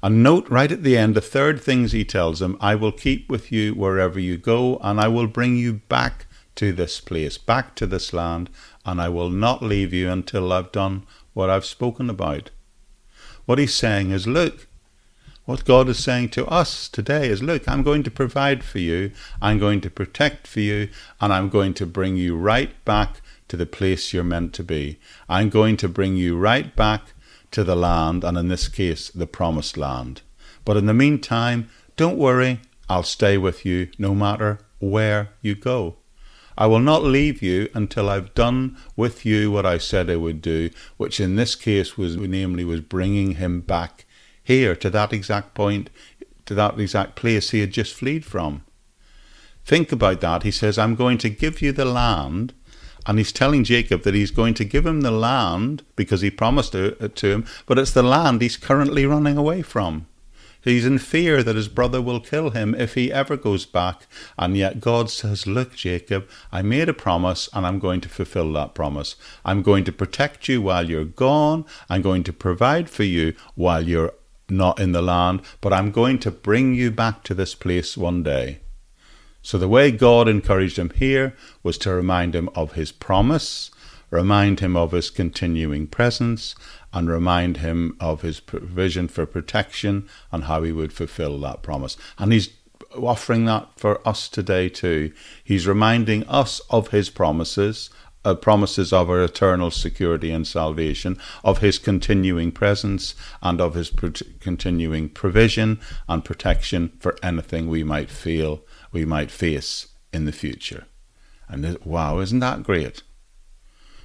And 0.03 0.23
note 0.23 0.47
right 0.51 0.71
at 0.71 0.83
the 0.83 0.97
end 0.99 1.15
the 1.15 1.23
third 1.23 1.61
things 1.61 1.93
he 1.93 2.05
tells 2.05 2.43
him 2.43 2.59
I 2.61 2.75
will 2.75 2.93
keep 2.93 3.31
with 3.31 3.51
you 3.51 3.75
wherever 3.75 4.21
you 4.21 4.37
go, 4.37 4.79
and 4.83 5.01
I 5.01 5.09
will 5.09 5.27
bring 5.27 5.57
you 5.57 5.75
back 5.75 6.27
to 6.57 6.73
this 6.73 7.01
place, 7.01 7.39
back 7.39 7.75
to 7.77 7.87
this 7.87 8.13
land, 8.13 8.51
and 8.85 9.01
I 9.01 9.09
will 9.09 9.31
not 9.31 9.63
leave 9.63 9.95
you 9.95 10.11
until 10.11 10.53
I've 10.53 10.71
done 10.71 11.07
what 11.33 11.49
I've 11.49 11.65
spoken 11.65 12.11
about. 12.11 12.51
What 13.47 13.59
he's 13.59 13.75
saying 13.75 14.11
is, 14.11 14.27
look, 14.27 14.66
what 15.47 15.65
God 15.65 15.89
is 15.89 16.03
saying 16.03 16.31
to 16.31 16.45
us 16.47 16.89
today 16.89 17.29
is, 17.29 17.41
look, 17.41 17.69
I'm 17.69 17.85
going 17.85 18.03
to 18.03 18.11
provide 18.11 18.65
for 18.65 18.81
you, 18.81 19.13
I'm 19.41 19.61
going 19.61 19.81
to 19.83 19.91
protect 19.91 20.49
for 20.49 20.59
you, 20.59 20.89
and 21.21 21.33
I'm 21.33 21.49
going 21.49 21.73
to 21.75 21.87
bring 21.87 22.17
you 22.17 22.37
right 22.37 22.85
back 22.85 23.23
to 23.49 23.57
the 23.57 23.65
place 23.65 24.13
you're 24.13 24.25
meant 24.25 24.53
to 24.55 24.65
be. 24.65 24.99
I'm 25.29 25.49
going 25.49 25.77
to 25.79 25.89
bring 25.89 26.17
you 26.17 26.37
right 26.37 26.75
back 26.75 27.13
to 27.53 27.63
the 27.63 27.77
land, 27.77 28.25
and 28.25 28.37
in 28.37 28.49
this 28.49 28.67
case, 28.67 29.09
the 29.09 29.29
promised 29.29 29.77
land. 29.77 30.23
But 30.65 30.77
in 30.77 30.87
the 30.87 30.95
meantime, 30.95 31.71
don't 31.97 32.19
worry, 32.19 32.61
I'll 32.89 33.05
stay 33.05 33.39
with 33.39 33.65
you 33.65 33.89
no 33.99 34.17
matter 34.17 34.59
where 34.81 35.31
you 35.43 35.55
go. 35.55 35.97
I 36.59 36.67
will 36.67 36.81
not 36.81 37.05
leave 37.05 37.41
you 37.41 37.69
until 37.73 38.09
I've 38.09 38.35
done 38.35 38.77
with 38.97 39.25
you 39.25 39.53
what 39.53 39.67
I 39.67 39.79
said 39.79 40.11
I 40.11 40.17
would 40.17 40.43
do, 40.43 40.71
which 40.97 41.21
in 41.21 41.37
this 41.37 41.55
case 41.55 41.97
was 41.97 42.17
namely 42.17 42.65
was 42.65 42.81
bringing 42.81 43.33
him 43.33 43.61
back 43.61 44.06
here 44.47 44.77
to 44.77 44.91
that 44.91 45.13
exact 45.13 45.55
point, 45.55 45.91
to 46.47 46.55
that 46.55 46.79
exact 46.79 47.17
place 47.17 47.51
he 47.51 47.61
had 47.61 47.73
just 47.73 47.95
fled 47.95 48.25
from. 48.25 48.63
Think 49.65 49.91
about 49.91 50.21
that. 50.21 50.45
He 50.45 50.53
says, 50.53 50.79
I'm 50.79 50.95
going 50.95 51.19
to 51.19 51.29
give 51.29 51.61
you 51.61 51.73
the 51.73 51.85
land 51.85 52.55
and 53.07 53.19
he's 53.19 53.33
telling 53.33 53.65
Jacob 53.65 54.03
that 54.03 54.15
he's 54.15 54.33
going 54.33 54.55
to 54.55 54.65
give 54.65 54.85
him 54.85 55.01
the 55.01 55.13
land 55.13 55.85
because 55.95 56.21
he 56.21 56.31
promised 56.31 56.75
it 56.75 57.01
uh, 57.01 57.09
to 57.15 57.31
him, 57.31 57.47
but 57.67 57.79
it's 57.79 57.93
the 57.93 58.03
land 58.03 58.43
he's 58.43 58.57
currently 58.57 59.07
running 59.07 59.39
away 59.39 59.63
from. 59.63 60.07
He's 60.61 60.85
in 60.85 60.99
fear 60.99 61.45
that 61.45 61.55
his 61.55 61.69
brother 61.69 62.03
will 62.03 62.19
kill 62.19 62.51
him 62.51 62.75
if 62.75 62.95
he 62.95 63.13
ever 63.13 63.37
goes 63.37 63.65
back. 63.65 64.09
And 64.37 64.57
yet 64.57 64.81
God 64.81 65.11
says, 65.11 65.47
Look, 65.47 65.77
Jacob, 65.77 66.29
I 66.51 66.63
made 66.63 66.89
a 66.89 66.93
promise 66.93 67.49
and 67.53 67.65
I'm 67.65 67.79
going 67.79 68.01
to 68.01 68.09
fulfill 68.09 68.53
that 68.55 68.75
promise. 68.75 69.15
I'm 69.45 69.63
going 69.63 69.85
to 69.85 69.93
protect 69.93 70.49
you 70.49 70.61
while 70.61 70.91
you're 70.91 71.05
gone. 71.05 71.65
I'm 71.89 72.03
going 72.03 72.25
to 72.25 72.33
provide 72.33 72.91
for 72.91 73.05
you 73.05 73.35
while 73.55 73.87
you're 73.87 74.13
not 74.49 74.81
in 74.81 74.93
the 74.93 75.03
land, 75.03 75.43
but 75.61 75.73
I'm 75.73 75.91
going 75.91 76.19
to 76.21 76.31
bring 76.31 76.75
you 76.75 76.91
back 76.91 77.23
to 77.25 77.35
this 77.35 77.55
place 77.55 77.97
one 77.97 78.23
day. 78.23 78.61
So 79.43 79.59
the 79.59 79.69
way 79.69 79.91
God 79.91 80.29
encouraged 80.29 80.79
him 80.79 80.91
here 80.91 81.35
was 81.63 81.79
to 81.79 81.95
remind 81.95 82.35
him 82.35 82.49
of 82.55 82.73
his 82.73 82.91
promise, 82.91 83.71
remind 84.11 84.61
him 84.61 84.77
of 84.77 84.93
his 84.93 85.11
continuing 85.11 85.87
presence, 85.87 86.55
and 86.93 87.09
remind 87.09 87.59
him 87.59 87.97
of 88.01 88.23
his 88.23 88.41
provision 88.41 89.07
for 89.07 89.27
protection 89.27 90.09
and 90.33 90.45
how 90.45 90.63
he 90.63 90.73
would 90.73 90.93
fulfill 90.93 91.39
that 91.41 91.63
promise. 91.63 91.97
And 92.19 92.33
he's 92.33 92.51
offering 92.95 93.45
that 93.45 93.69
for 93.77 94.07
us 94.07 94.29
today 94.29 94.69
too. 94.69 95.13
He's 95.45 95.67
reminding 95.67 96.27
us 96.27 96.61
of 96.71 96.89
his 96.89 97.11
promises, 97.11 97.91
uh, 98.27 98.35
promises 98.35 98.93
of 98.93 99.09
our 99.09 99.23
eternal 99.23 99.71
security 99.71 100.33
and 100.33 100.47
salvation, 100.47 101.17
of 101.45 101.59
his 101.59 101.79
continuing 101.79 102.51
presence, 102.51 103.15
and 103.41 103.61
of 103.61 103.75
his 103.75 103.89
pro- 103.89 104.11
continuing 104.41 105.09
provision 105.09 105.79
and 106.09 106.25
protection 106.25 106.93
for 106.99 107.17
anything 107.23 107.69
we 107.69 107.85
might 107.85 108.11
feel 108.11 108.63
we 108.93 109.05
might 109.05 109.31
face 109.31 109.87
in 110.13 110.25
the 110.25 110.33
future. 110.33 110.87
And 111.49 111.79
wow, 111.85 112.19
isn't 112.19 112.41
that 112.41 112.65
great? 112.65 113.03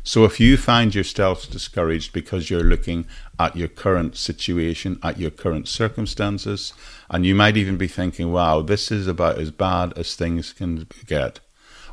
So 0.03 0.25
if 0.25 0.39
you 0.39 0.57
find 0.57 0.93
yourself 0.93 1.49
discouraged 1.49 2.11
because 2.13 2.49
you're 2.49 2.63
looking 2.63 3.05
at 3.39 3.55
your 3.55 3.67
current 3.67 4.17
situation, 4.17 4.99
at 5.03 5.19
your 5.19 5.31
current 5.31 5.67
circumstances, 5.67 6.73
and 7.09 7.25
you 7.25 7.35
might 7.35 7.57
even 7.57 7.77
be 7.77 7.87
thinking, 7.87 8.31
wow, 8.31 8.61
this 8.61 8.91
is 8.91 9.07
about 9.07 9.39
as 9.39 9.51
bad 9.51 9.93
as 9.97 10.15
things 10.15 10.53
can 10.53 10.87
get. 11.05 11.39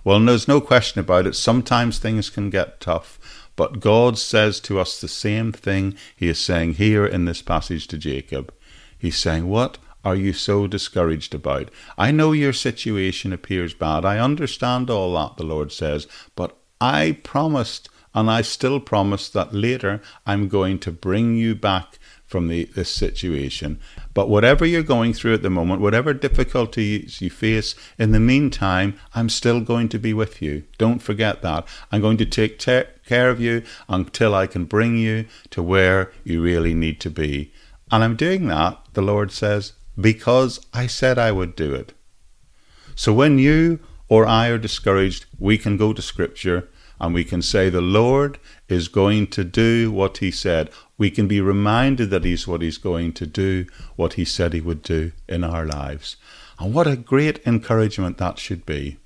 Well, 0.04 0.20
there's 0.24 0.48
no 0.48 0.60
question 0.60 1.00
about 1.00 1.26
it. 1.26 1.34
Sometimes 1.34 1.98
things 1.98 2.30
can 2.30 2.50
get 2.50 2.80
tough, 2.80 3.18
but 3.56 3.80
God 3.80 4.18
says 4.18 4.60
to 4.60 4.78
us 4.78 5.00
the 5.00 5.08
same 5.08 5.52
thing 5.52 5.96
He 6.16 6.28
is 6.28 6.38
saying 6.38 6.74
here 6.74 7.06
in 7.06 7.24
this 7.24 7.42
passage 7.42 7.86
to 7.88 7.98
Jacob. 7.98 8.52
He's 8.98 9.16
saying, 9.16 9.48
What? 9.48 9.78
are 10.04 10.16
you 10.16 10.32
so 10.32 10.66
discouraged 10.66 11.34
about? 11.34 11.70
I 11.96 12.10
know 12.10 12.32
your 12.32 12.52
situation 12.52 13.32
appears 13.32 13.74
bad. 13.74 14.04
I 14.04 14.18
understand 14.18 14.90
all 14.90 15.12
that, 15.14 15.36
the 15.36 15.44
Lord 15.44 15.72
says, 15.72 16.06
but 16.34 16.56
I 16.80 17.18
promised, 17.22 17.88
and 18.14 18.30
I 18.30 18.42
still 18.42 18.80
promise 18.80 19.28
that 19.30 19.52
later 19.52 20.00
I'm 20.24 20.48
going 20.48 20.78
to 20.80 20.92
bring 20.92 21.36
you 21.36 21.54
back 21.54 21.98
from 22.28 22.48
the, 22.48 22.66
this 22.66 22.94
situation. 22.94 23.80
But 24.14 24.28
whatever 24.28 24.66
you're 24.66 24.82
going 24.82 25.14
through 25.14 25.34
at 25.34 25.42
the 25.42 25.50
moment, 25.50 25.80
whatever 25.80 26.12
difficulties 26.12 27.20
you 27.22 27.30
face, 27.30 27.74
in 27.98 28.12
the 28.12 28.20
meantime, 28.20 29.00
I'm 29.14 29.30
still 29.30 29.60
going 29.60 29.88
to 29.88 29.98
be 29.98 30.12
with 30.12 30.42
you. 30.42 30.64
Don't 30.76 31.00
forget 31.00 31.40
that. 31.42 31.66
I'm 31.90 32.02
going 32.02 32.18
to 32.18 32.26
take 32.26 32.58
care 32.58 33.30
of 33.30 33.40
you 33.40 33.62
until 33.88 34.34
I 34.34 34.46
can 34.46 34.66
bring 34.66 34.98
you 34.98 35.24
to 35.50 35.62
where 35.62 36.12
you 36.22 36.42
really 36.42 36.74
need 36.74 37.00
to 37.00 37.10
be. 37.10 37.52
And 37.90 38.04
I'm 38.04 38.16
doing 38.16 38.46
that, 38.48 38.78
the 38.92 39.02
Lord 39.02 39.32
says, 39.32 39.72
because 39.98 40.60
I 40.74 40.86
said 40.86 41.18
I 41.18 41.32
would 41.32 41.56
do 41.56 41.74
it. 41.74 41.94
So 42.94 43.12
when 43.12 43.38
you 43.38 43.80
or 44.08 44.26
I 44.26 44.48
are 44.48 44.58
discouraged, 44.58 45.24
we 45.38 45.56
can 45.56 45.78
go 45.78 45.94
to 45.94 46.02
Scripture 46.02 46.68
and 47.00 47.14
we 47.14 47.24
can 47.24 47.42
say, 47.42 47.68
The 47.68 47.80
Lord 47.80 48.38
is 48.68 48.88
going 48.88 49.28
to 49.28 49.44
do 49.44 49.90
what 49.90 50.18
He 50.18 50.30
said. 50.30 50.70
We 50.96 51.10
can 51.10 51.28
be 51.28 51.40
reminded 51.40 52.10
that 52.10 52.24
He's 52.24 52.46
what 52.46 52.62
He's 52.62 52.78
going 52.78 53.12
to 53.14 53.26
do, 53.26 53.66
what 53.96 54.14
He 54.14 54.24
said 54.24 54.52
He 54.52 54.60
would 54.60 54.82
do 54.82 55.12
in 55.28 55.44
our 55.44 55.66
lives. 55.66 56.16
And 56.58 56.74
what 56.74 56.86
a 56.86 56.96
great 56.96 57.40
encouragement 57.46 58.18
that 58.18 58.38
should 58.38 58.66
be. 58.66 58.98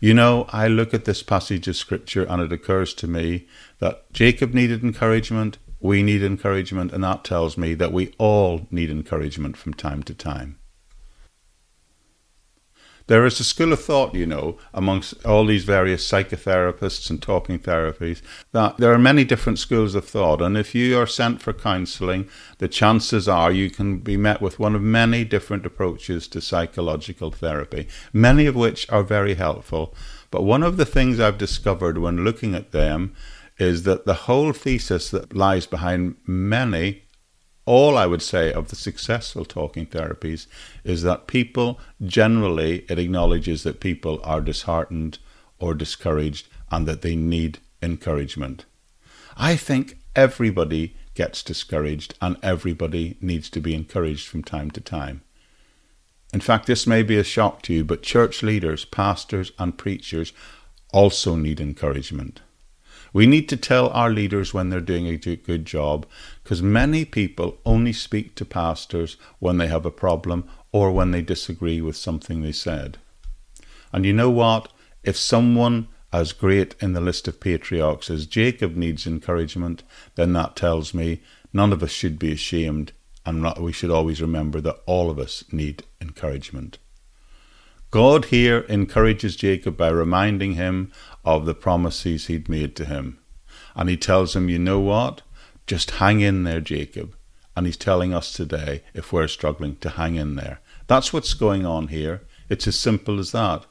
You 0.00 0.14
know, 0.14 0.46
I 0.50 0.68
look 0.68 0.94
at 0.94 1.06
this 1.06 1.22
passage 1.22 1.66
of 1.66 1.76
Scripture 1.76 2.24
and 2.28 2.40
it 2.40 2.52
occurs 2.52 2.94
to 2.94 3.08
me 3.08 3.48
that 3.80 4.12
Jacob 4.12 4.54
needed 4.54 4.84
encouragement, 4.84 5.58
we 5.80 6.02
need 6.02 6.22
encouragement, 6.22 6.92
and 6.92 7.02
that 7.04 7.24
tells 7.24 7.56
me 7.56 7.74
that 7.74 7.92
we 7.92 8.14
all 8.18 8.66
need 8.70 8.90
encouragement 8.90 9.56
from 9.56 9.74
time 9.74 10.02
to 10.04 10.14
time. 10.14 10.58
There 13.08 13.24
is 13.24 13.40
a 13.40 13.44
school 13.44 13.72
of 13.72 13.82
thought, 13.82 14.14
you 14.14 14.26
know, 14.26 14.58
amongst 14.74 15.24
all 15.24 15.46
these 15.46 15.64
various 15.64 16.06
psychotherapists 16.06 17.08
and 17.08 17.22
talking 17.22 17.58
therapies, 17.58 18.20
that 18.52 18.76
there 18.76 18.92
are 18.92 18.98
many 18.98 19.24
different 19.24 19.58
schools 19.58 19.94
of 19.94 20.04
thought. 20.04 20.42
And 20.42 20.58
if 20.58 20.74
you 20.74 20.98
are 20.98 21.06
sent 21.06 21.40
for 21.40 21.54
counseling, 21.54 22.28
the 22.58 22.68
chances 22.68 23.26
are 23.26 23.50
you 23.50 23.70
can 23.70 23.98
be 24.00 24.18
met 24.18 24.42
with 24.42 24.58
one 24.58 24.74
of 24.74 24.82
many 24.82 25.24
different 25.24 25.64
approaches 25.64 26.28
to 26.28 26.42
psychological 26.42 27.30
therapy, 27.30 27.88
many 28.12 28.44
of 28.44 28.54
which 28.54 28.88
are 28.90 29.02
very 29.02 29.34
helpful. 29.34 29.94
But 30.30 30.44
one 30.44 30.62
of 30.62 30.76
the 30.76 30.84
things 30.84 31.18
I've 31.18 31.38
discovered 31.38 31.96
when 31.96 32.24
looking 32.24 32.54
at 32.54 32.72
them 32.72 33.14
is 33.58 33.84
that 33.84 34.04
the 34.04 34.28
whole 34.28 34.52
thesis 34.52 35.10
that 35.10 35.34
lies 35.34 35.66
behind 35.66 36.16
many, 36.26 37.04
all 37.68 37.98
I 37.98 38.06
would 38.06 38.22
say, 38.22 38.50
of 38.50 38.68
the 38.68 38.76
successful 38.76 39.44
talking 39.44 39.84
therapies 39.84 40.46
is 40.84 41.02
that 41.02 41.26
people 41.26 41.78
generally, 42.02 42.86
it 42.88 42.98
acknowledges 42.98 43.62
that 43.62 43.78
people 43.78 44.22
are 44.24 44.40
disheartened 44.40 45.18
or 45.58 45.74
discouraged 45.74 46.48
and 46.70 46.88
that 46.88 47.02
they 47.02 47.14
need 47.14 47.58
encouragement. 47.82 48.64
I 49.36 49.56
think 49.56 49.98
everybody 50.16 50.96
gets 51.14 51.42
discouraged 51.42 52.14
and 52.22 52.38
everybody 52.42 53.18
needs 53.20 53.50
to 53.50 53.60
be 53.60 53.74
encouraged 53.74 54.26
from 54.28 54.42
time 54.42 54.70
to 54.70 54.80
time. 54.80 55.20
In 56.32 56.40
fact, 56.40 56.66
this 56.66 56.86
may 56.86 57.02
be 57.02 57.18
a 57.18 57.22
shock 57.22 57.60
to 57.64 57.74
you, 57.74 57.84
but 57.84 58.02
church 58.02 58.42
leaders, 58.42 58.86
pastors, 58.86 59.52
and 59.58 59.76
preachers 59.76 60.32
also 60.90 61.36
need 61.36 61.60
encouragement. 61.60 62.40
We 63.12 63.26
need 63.26 63.48
to 63.48 63.56
tell 63.56 63.88
our 63.90 64.10
leaders 64.10 64.52
when 64.52 64.70
they're 64.70 64.80
doing 64.80 65.06
a 65.06 65.16
good 65.16 65.64
job 65.64 66.06
because 66.42 66.62
many 66.62 67.04
people 67.04 67.58
only 67.64 67.92
speak 67.92 68.34
to 68.36 68.44
pastors 68.44 69.16
when 69.38 69.58
they 69.58 69.68
have 69.68 69.86
a 69.86 69.90
problem 69.90 70.48
or 70.72 70.92
when 70.92 71.10
they 71.10 71.22
disagree 71.22 71.80
with 71.80 71.96
something 71.96 72.42
they 72.42 72.52
said. 72.52 72.98
And 73.92 74.04
you 74.04 74.12
know 74.12 74.30
what? 74.30 74.70
If 75.02 75.16
someone 75.16 75.88
as 76.12 76.32
great 76.32 76.74
in 76.80 76.92
the 76.92 77.00
list 77.00 77.28
of 77.28 77.40
patriarchs 77.40 78.10
as 78.10 78.26
Jacob 78.26 78.76
needs 78.76 79.06
encouragement, 79.06 79.82
then 80.14 80.32
that 80.32 80.56
tells 80.56 80.94
me 80.94 81.20
none 81.52 81.72
of 81.72 81.82
us 81.82 81.90
should 81.90 82.18
be 82.18 82.32
ashamed 82.32 82.92
and 83.28 83.44
we 83.58 83.72
should 83.72 83.90
always 83.90 84.22
remember 84.22 84.58
that 84.60 84.80
all 84.86 85.10
of 85.10 85.18
us 85.18 85.44
need 85.52 85.82
encouragement. 86.00 86.78
God 87.90 88.26
here 88.26 88.60
encourages 88.70 89.36
Jacob 89.36 89.76
by 89.76 89.88
reminding 89.88 90.54
him 90.54 90.92
of 91.24 91.46
the 91.46 91.54
promises 91.54 92.26
he'd 92.26 92.48
made 92.48 92.76
to 92.76 92.84
him. 92.84 93.18
And 93.74 93.88
he 93.88 93.96
tells 93.96 94.34
him, 94.34 94.48
You 94.48 94.58
know 94.58 94.80
what? 94.80 95.22
Just 95.66 95.92
hang 95.92 96.20
in 96.20 96.44
there, 96.44 96.60
Jacob. 96.60 97.14
And 97.56 97.66
he's 97.66 97.76
telling 97.76 98.14
us 98.14 98.32
today, 98.32 98.82
if 98.94 99.12
we're 99.12 99.28
struggling, 99.28 99.76
to 99.76 99.90
hang 99.90 100.14
in 100.14 100.36
there. 100.36 100.60
That's 100.86 101.12
what's 101.12 101.34
going 101.34 101.66
on 101.66 101.88
here. 101.88 102.22
It's 102.48 102.66
as 102.66 102.78
simple 102.78 103.18
as 103.18 103.32
that. 103.32 103.66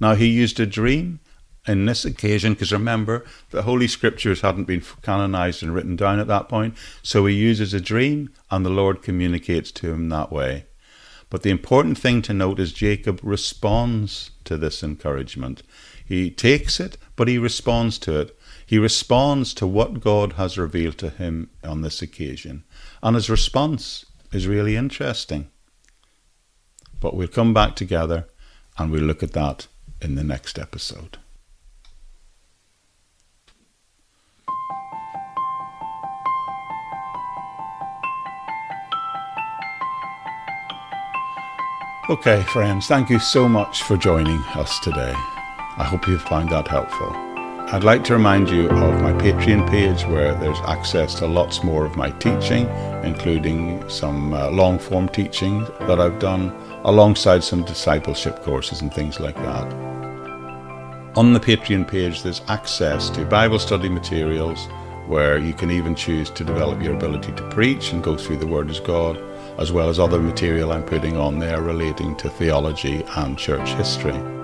Now, 0.00 0.14
he 0.14 0.26
used 0.26 0.58
a 0.60 0.66
dream 0.66 1.20
in 1.66 1.86
this 1.86 2.04
occasion, 2.04 2.52
because 2.52 2.72
remember, 2.72 3.24
the 3.50 3.62
Holy 3.62 3.88
Scriptures 3.88 4.42
hadn't 4.42 4.64
been 4.64 4.82
canonized 5.02 5.62
and 5.62 5.74
written 5.74 5.96
down 5.96 6.18
at 6.18 6.26
that 6.26 6.48
point. 6.48 6.74
So 7.02 7.26
he 7.26 7.34
uses 7.34 7.72
a 7.72 7.80
dream, 7.80 8.30
and 8.50 8.64
the 8.64 8.70
Lord 8.70 9.02
communicates 9.02 9.70
to 9.72 9.92
him 9.92 10.08
that 10.10 10.30
way. 10.30 10.66
But 11.30 11.42
the 11.42 11.50
important 11.50 11.98
thing 11.98 12.22
to 12.22 12.34
note 12.34 12.60
is 12.60 12.72
Jacob 12.72 13.18
responds 13.22 14.30
to 14.44 14.56
this 14.56 14.82
encouragement. 14.82 15.62
He 16.04 16.30
takes 16.30 16.80
it, 16.80 16.96
but 17.16 17.28
he 17.28 17.38
responds 17.38 17.98
to 18.00 18.20
it. 18.20 18.38
He 18.66 18.78
responds 18.78 19.54
to 19.54 19.66
what 19.66 20.00
God 20.00 20.34
has 20.34 20.58
revealed 20.58 20.98
to 20.98 21.10
him 21.10 21.50
on 21.62 21.82
this 21.82 22.02
occasion, 22.02 22.64
and 23.02 23.14
his 23.14 23.30
response 23.30 24.04
is 24.32 24.46
really 24.46 24.76
interesting. 24.76 25.48
But 27.00 27.14
we'll 27.14 27.28
come 27.28 27.54
back 27.54 27.76
together 27.76 28.26
and 28.78 28.90
we'll 28.90 29.02
look 29.02 29.22
at 29.22 29.32
that 29.32 29.66
in 30.00 30.14
the 30.14 30.24
next 30.24 30.58
episode. 30.58 31.18
Okay, 42.10 42.42
friends, 42.42 42.86
thank 42.86 43.08
you 43.08 43.18
so 43.18 43.48
much 43.48 43.82
for 43.82 43.96
joining 43.96 44.38
us 44.54 44.78
today. 44.80 45.14
I 45.76 45.82
hope 45.82 46.06
you've 46.06 46.22
found 46.22 46.50
that 46.50 46.68
helpful. 46.68 47.10
I'd 47.72 47.82
like 47.82 48.04
to 48.04 48.12
remind 48.12 48.48
you 48.48 48.68
of 48.68 49.02
my 49.02 49.12
Patreon 49.14 49.68
page 49.68 50.04
where 50.04 50.32
there's 50.34 50.60
access 50.66 51.16
to 51.16 51.26
lots 51.26 51.64
more 51.64 51.84
of 51.84 51.96
my 51.96 52.10
teaching, 52.10 52.68
including 53.02 53.88
some 53.88 54.34
uh, 54.34 54.50
long 54.50 54.78
form 54.78 55.08
teaching 55.08 55.64
that 55.80 55.98
I've 55.98 56.20
done, 56.20 56.50
alongside 56.84 57.42
some 57.42 57.64
discipleship 57.64 58.42
courses 58.42 58.82
and 58.82 58.94
things 58.94 59.18
like 59.18 59.34
that. 59.36 59.72
On 61.16 61.32
the 61.32 61.40
Patreon 61.40 61.88
page, 61.88 62.22
there's 62.22 62.42
access 62.46 63.10
to 63.10 63.24
Bible 63.24 63.58
study 63.58 63.88
materials 63.88 64.68
where 65.08 65.38
you 65.38 65.54
can 65.54 65.72
even 65.72 65.96
choose 65.96 66.30
to 66.30 66.44
develop 66.44 66.80
your 66.80 66.94
ability 66.94 67.32
to 67.32 67.48
preach 67.50 67.92
and 67.92 68.02
go 68.02 68.16
through 68.16 68.36
the 68.36 68.46
Word 68.46 68.70
as 68.70 68.78
God 68.78 69.16
as 69.58 69.72
well 69.72 69.88
as 69.88 69.98
other 69.98 70.20
material 70.20 70.72
I'm 70.72 70.84
putting 70.84 71.16
on 71.16 71.40
there 71.40 71.62
relating 71.62 72.14
to 72.16 72.28
theology 72.28 73.04
and 73.16 73.36
church 73.36 73.68
history. 73.70 74.43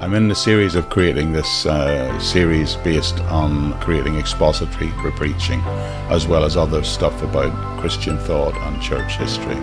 I'm 0.00 0.14
in 0.14 0.28
the 0.28 0.34
series 0.34 0.76
of 0.76 0.90
creating 0.90 1.32
this 1.32 1.66
uh, 1.66 2.16
series 2.20 2.76
based 2.76 3.18
on 3.22 3.78
creating 3.80 4.14
expository 4.14 4.90
for 5.02 5.10
preaching, 5.10 5.60
as 6.08 6.24
well 6.24 6.44
as 6.44 6.56
other 6.56 6.84
stuff 6.84 7.20
about 7.20 7.80
Christian 7.80 8.16
thought 8.16 8.54
and 8.54 8.80
church 8.80 9.16
history. 9.16 9.56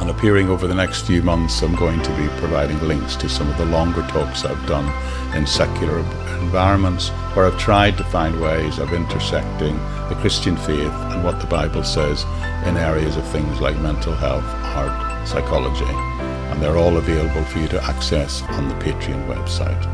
And 0.00 0.08
appearing 0.08 0.48
over 0.48 0.66
the 0.66 0.74
next 0.74 1.06
few 1.06 1.22
months, 1.22 1.60
I'm 1.60 1.74
going 1.74 2.00
to 2.00 2.16
be 2.16 2.28
providing 2.38 2.80
links 2.88 3.14
to 3.16 3.28
some 3.28 3.50
of 3.50 3.58
the 3.58 3.66
longer 3.66 4.00
talks 4.08 4.46
I've 4.46 4.66
done 4.66 4.90
in 5.36 5.46
secular 5.46 5.98
environments 6.40 7.10
where 7.34 7.44
I've 7.44 7.58
tried 7.58 7.98
to 7.98 8.04
find 8.04 8.40
ways 8.40 8.78
of 8.78 8.94
intersecting 8.94 9.76
the 10.08 10.16
Christian 10.20 10.56
faith 10.56 10.92
and 11.12 11.22
what 11.22 11.40
the 11.40 11.46
Bible 11.46 11.84
says 11.84 12.24
in 12.64 12.78
areas 12.78 13.18
of 13.18 13.28
things 13.28 13.60
like 13.60 13.76
mental 13.80 14.14
health, 14.14 14.46
art, 14.74 15.28
psychology. 15.28 16.09
And 16.50 16.62
they're 16.62 16.76
all 16.76 16.96
available 16.96 17.44
for 17.44 17.58
you 17.58 17.68
to 17.68 17.82
access 17.84 18.42
on 18.42 18.68
the 18.68 18.74
Patreon 18.76 19.26
website. 19.26 19.86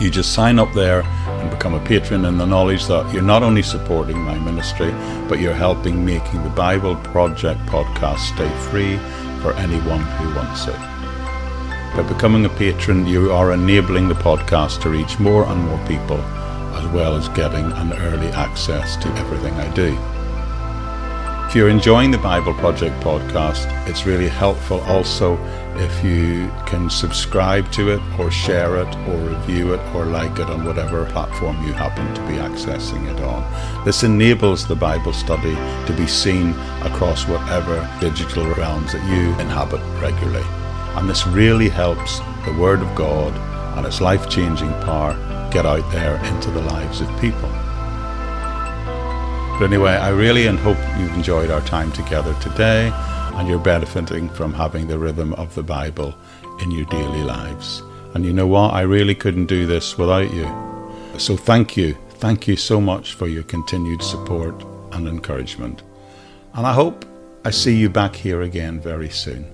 You 0.00 0.10
just 0.10 0.32
sign 0.32 0.58
up 0.58 0.72
there 0.72 1.02
and 1.02 1.50
become 1.50 1.74
a 1.74 1.84
patron 1.84 2.24
in 2.24 2.38
the 2.38 2.46
knowledge 2.46 2.86
that 2.86 3.12
you're 3.12 3.22
not 3.22 3.42
only 3.42 3.62
supporting 3.62 4.18
my 4.18 4.38
ministry, 4.38 4.90
but 5.28 5.38
you're 5.38 5.54
helping 5.54 6.04
making 6.04 6.42
the 6.42 6.50
Bible 6.50 6.96
Project 6.96 7.60
podcast 7.66 8.18
stay 8.18 8.50
free 8.70 8.96
for 9.42 9.52
anyone 9.54 10.00
who 10.00 10.34
wants 10.34 10.66
it. 10.66 10.78
By 11.94 12.02
becoming 12.08 12.46
a 12.46 12.48
patron, 12.48 13.06
you 13.06 13.32
are 13.32 13.52
enabling 13.52 14.08
the 14.08 14.14
podcast 14.14 14.80
to 14.82 14.88
reach 14.88 15.18
more 15.18 15.44
and 15.44 15.62
more 15.62 15.86
people, 15.86 16.16
as 16.16 16.86
well 16.88 17.16
as 17.16 17.28
getting 17.28 17.70
an 17.72 17.92
early 17.92 18.28
access 18.28 18.96
to 18.96 19.08
everything 19.16 19.52
I 19.54 19.72
do. 19.74 19.96
If 21.48 21.54
you're 21.54 21.68
enjoying 21.68 22.10
the 22.10 22.16
Bible 22.16 22.54
Project 22.54 22.98
podcast, 23.04 23.66
it's 23.86 24.06
really 24.06 24.28
helpful 24.28 24.80
also 24.80 25.36
if 25.76 26.04
you 26.04 26.50
can 26.66 26.90
subscribe 26.90 27.70
to 27.72 27.90
it 27.90 28.00
or 28.18 28.30
share 28.30 28.76
it 28.76 28.96
or 29.08 29.16
review 29.16 29.72
it 29.72 29.80
or 29.94 30.04
like 30.04 30.38
it 30.38 30.48
on 30.48 30.64
whatever 30.64 31.04
platform 31.06 31.56
you 31.66 31.72
happen 31.72 32.14
to 32.14 32.20
be 32.22 32.34
accessing 32.34 33.10
it 33.10 33.20
on. 33.22 33.84
This 33.84 34.02
enables 34.02 34.66
the 34.66 34.76
Bible 34.76 35.12
study 35.12 35.54
to 35.86 35.94
be 35.96 36.06
seen 36.06 36.50
across 36.82 37.26
whatever 37.26 37.88
digital 38.00 38.46
realms 38.54 38.92
that 38.92 39.04
you 39.08 39.30
inhabit 39.40 39.80
regularly. 40.00 40.44
And 40.96 41.08
this 41.08 41.26
really 41.26 41.68
helps 41.68 42.18
the 42.44 42.56
Word 42.58 42.80
of 42.80 42.94
God 42.94 43.32
and 43.76 43.86
its 43.86 44.00
life 44.00 44.28
changing 44.28 44.72
power 44.82 45.14
get 45.50 45.64
out 45.64 45.90
there 45.90 46.22
into 46.26 46.50
the 46.50 46.60
lives 46.62 47.00
of 47.00 47.08
people. 47.20 47.48
But 49.58 49.66
anyway, 49.66 49.92
I 49.92 50.10
really 50.10 50.44
hope 50.46 50.78
you've 50.98 51.14
enjoyed 51.14 51.50
our 51.50 51.60
time 51.62 51.92
together 51.92 52.34
today 52.40 52.92
and 53.34 53.48
you're 53.48 53.58
benefiting 53.58 54.28
from 54.28 54.52
having 54.52 54.86
the 54.86 54.98
rhythm 54.98 55.32
of 55.34 55.54
the 55.54 55.62
Bible 55.62 56.14
in 56.60 56.70
your 56.70 56.86
daily 56.86 57.22
lives. 57.22 57.82
And 58.14 58.24
you 58.24 58.32
know 58.32 58.46
what? 58.46 58.74
I 58.74 58.82
really 58.82 59.14
couldn't 59.14 59.46
do 59.46 59.66
this 59.66 59.96
without 59.96 60.32
you. 60.32 60.46
So 61.18 61.36
thank 61.36 61.76
you. 61.76 61.96
Thank 62.10 62.46
you 62.46 62.56
so 62.56 62.80
much 62.80 63.14
for 63.14 63.26
your 63.26 63.42
continued 63.42 64.02
support 64.02 64.64
and 64.92 65.08
encouragement. 65.08 65.82
And 66.54 66.66
I 66.66 66.72
hope 66.72 67.04
I 67.44 67.50
see 67.50 67.76
you 67.76 67.88
back 67.88 68.14
here 68.14 68.42
again 68.42 68.80
very 68.80 69.08
soon. 69.08 69.50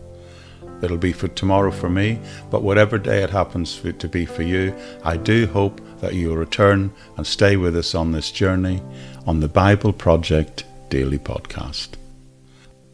It'll 0.83 0.99
be 0.99 1.13
for 1.13 1.29
tomorrow 1.29 1.71
for 1.71 1.89
me, 1.89 2.21
but 2.51 2.63
whatever 2.63 2.99
day 2.99 3.23
it 3.23 3.31
happens 3.31 3.75
for, 3.75 3.93
to 3.93 4.09
be 4.09 4.27
for 4.27 4.43
you, 4.43 4.75
I 5.05 5.17
do 5.17 5.47
hope 5.47 5.81
that 6.01 6.15
you'll 6.15 6.37
return 6.37 6.93
and 7.17 7.27
stay 7.27 7.57
with 7.57 7.77
us 7.77 7.95
on 7.95 8.13
this 8.13 8.31
journey 8.31 8.83
on 9.27 9.41
the 9.41 9.49
Bible 9.49 9.93
Project 9.93 10.65
Daily 10.89 11.19
Podcast. 11.19 11.91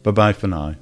Bye 0.05 0.11
bye 0.11 0.33
for 0.33 0.45
now. 0.45 0.75